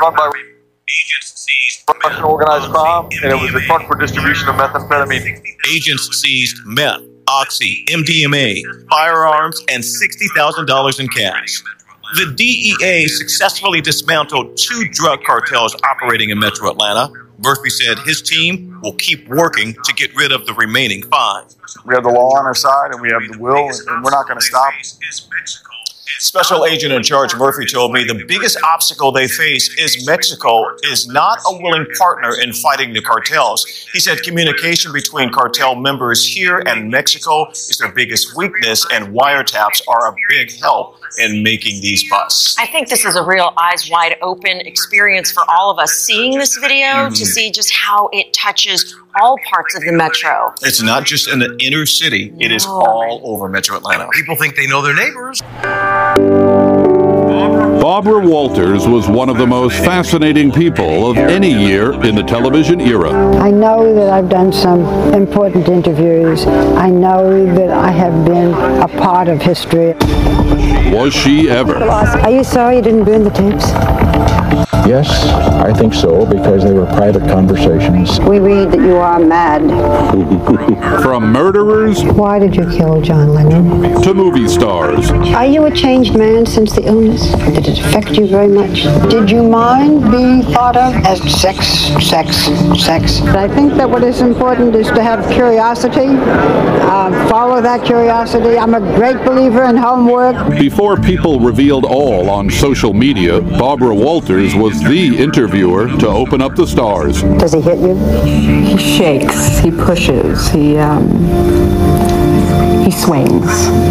[0.00, 0.32] run by
[2.04, 5.40] Russian organized crime, and it was a front for distribution of methamphetamine.
[5.72, 11.62] Agents seized meth, oxy, MDMA, firearms, and $60,000 in cash.
[12.16, 17.12] The DEA successfully dismantled two drug cartels operating in metro Atlanta.
[17.38, 21.44] Murphy said his team will keep working to get rid of the remaining five.
[21.84, 24.26] We have the law on our side, and we have the will, and we're not
[24.26, 24.72] going to stop.
[26.18, 31.06] Special agent in charge Murphy told me the biggest obstacle they face is Mexico is
[31.06, 33.64] not a willing partner in fighting the cartels.
[33.92, 39.80] He said communication between cartel members here and Mexico is their biggest weakness, and wiretaps
[39.86, 42.58] are a big help in making these busts.
[42.58, 46.38] I think this is a real eyes wide open experience for all of us seeing
[46.38, 47.24] this video to mm-hmm.
[47.24, 50.52] see just how it touches all parts of the metro.
[50.62, 54.08] It's not just in the inner city, it is all over Metro Atlanta.
[54.12, 55.40] People think they know their neighbors.
[57.88, 62.82] Barbara Walters was one of the most fascinating people of any year in the television
[62.82, 63.10] era.
[63.38, 64.82] I know that I've done some
[65.14, 66.46] important interviews.
[66.46, 69.94] I know that I have been a part of history.
[70.92, 71.76] Was she ever?
[71.76, 74.67] Are you sorry you didn't burn the tapes?
[74.88, 78.18] Yes, I think so, because they were private conversations.
[78.20, 79.60] We read that you are mad.
[81.02, 84.00] From murderers Why did you kill John Lennon?
[84.02, 87.32] to movie stars, Are you a changed man since the illness?
[87.32, 88.84] Did it affect you very much?
[89.10, 91.66] Did you mind being thought of as sex,
[92.02, 92.36] sex,
[92.82, 93.20] sex?
[93.20, 98.56] I think that what is important is to have curiosity, uh, follow that curiosity.
[98.56, 100.48] I'm a great believer in homework.
[100.58, 106.54] before people revealed all on social media, Barbara Walters was the interviewer to open up
[106.54, 107.22] the stars.
[107.22, 107.94] Does he hit you?
[108.64, 111.08] He shakes, he pushes, he, um,
[112.84, 113.46] he swings.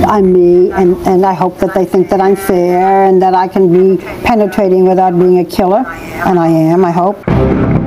[0.05, 3.47] I'm me, and, and I hope that they think that I'm fair and that I
[3.47, 7.23] can be penetrating without being a killer, and I am, I hope.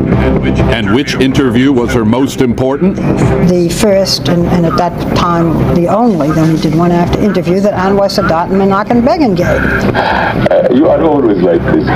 [0.09, 2.97] And which, and which interview was her most important?
[2.97, 7.61] The first, and, and at that time the only, then we did one after interview
[7.61, 9.47] that Anwar Sadat and Menachem Begin gave.
[9.95, 11.87] Uh, you are always like this.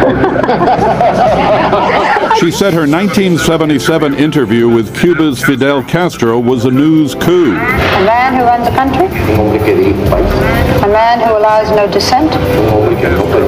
[2.38, 7.52] She said her 1977 interview with Cuba's Fidel Castro was a news coup.
[7.52, 9.06] A man who runs a country?
[9.06, 12.30] A man who allows no dissent?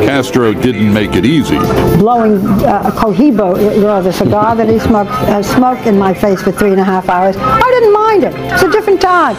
[0.06, 1.58] Castro didn't make it easy.
[1.98, 6.40] Blowing uh, a Cohibo, uh, the cigar that he smoked, uh, smoked in my face
[6.40, 7.36] for three and a half hours.
[7.36, 8.52] I didn't mind it.
[8.52, 9.36] It's a different time.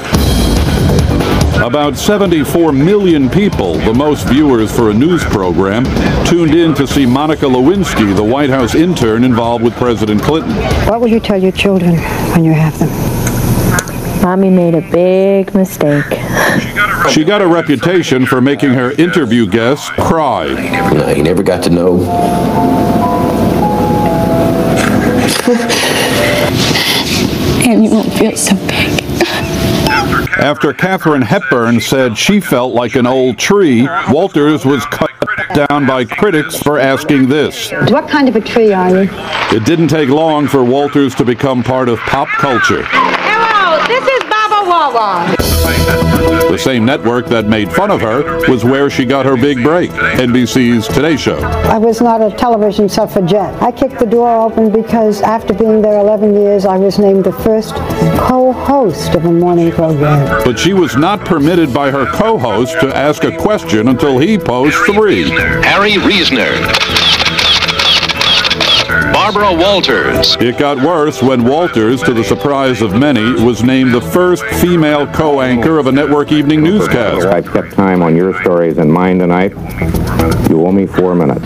[1.63, 5.83] About 74 million people, the most viewers for a news program,
[6.25, 10.55] tuned in to see Monica Lewinsky, the White House intern involved with President Clinton.
[10.87, 11.97] What will you tell your children
[12.31, 12.89] when you have them?
[14.21, 16.05] Mommy made a big mistake.
[17.09, 20.45] She got a reputation for making her interview guests cry.
[20.91, 22.03] You know, you never got to know.
[27.65, 29.06] and you won't feel so big.
[30.39, 35.09] After Katharine Hepburn said she felt like an old tree, Walters was cut
[35.55, 37.71] down by critics for asking this.
[37.89, 39.09] What kind of a tree are you?
[39.51, 42.83] It didn't take long for Walters to become part of pop culture.
[42.85, 46.16] Hello, this is Baba Wawa.
[46.49, 49.89] The same network that made fun of her was where she got her big break,
[49.91, 51.37] NBC's Today Show.
[51.39, 53.61] I was not a television suffragette.
[53.61, 57.33] I kicked the door open because after being there 11 years, I was named the
[57.33, 57.75] first
[58.17, 60.43] co-host of a morning program.
[60.43, 64.75] But she was not permitted by her co-host to ask a question until he posed
[64.85, 65.29] three.
[65.63, 67.06] Harry Reasoner.
[69.27, 70.37] Barbara Walters.
[70.39, 75.05] It got worse when Walters, to the surprise of many, was named the first female
[75.05, 77.25] co-anchor of a network evening newscast.
[77.25, 79.51] I've kept time on your stories and mine tonight.
[80.49, 81.45] You owe me four minutes.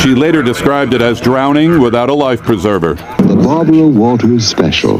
[0.00, 2.94] She later described it as drowning without a life preserver.
[2.94, 4.98] The Barbara Walters Special.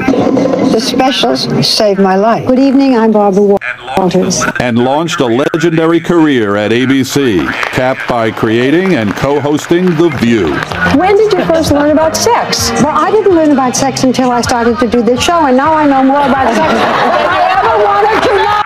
[0.71, 2.47] The specials saved my life.
[2.47, 3.59] Good evening, I'm Barbara
[3.97, 4.41] Walters.
[4.61, 10.55] And launched a legendary career at ABC, capped by creating and co-hosting The View.
[10.97, 12.71] When did you first learn about sex?
[12.83, 15.75] Well, I didn't learn about sex until I started to do this show, and now
[15.75, 18.60] I know more about sex than I ever wanted to know.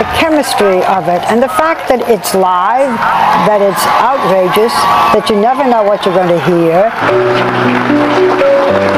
[0.00, 2.96] The chemistry of it, and the fact that it's live,
[3.46, 4.72] that it's outrageous,
[5.12, 6.88] that you never know what you're going to hear.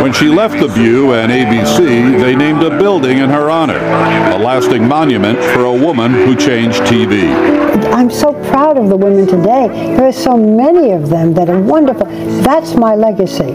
[0.02, 4.38] When she left The View and ABC, they named a building in her honor, a
[4.38, 7.32] lasting monument for a woman who changed TV.
[7.92, 9.68] I'm so proud of the women today.
[9.96, 12.06] There are so many of them that are wonderful.
[12.42, 13.54] That's my legacy.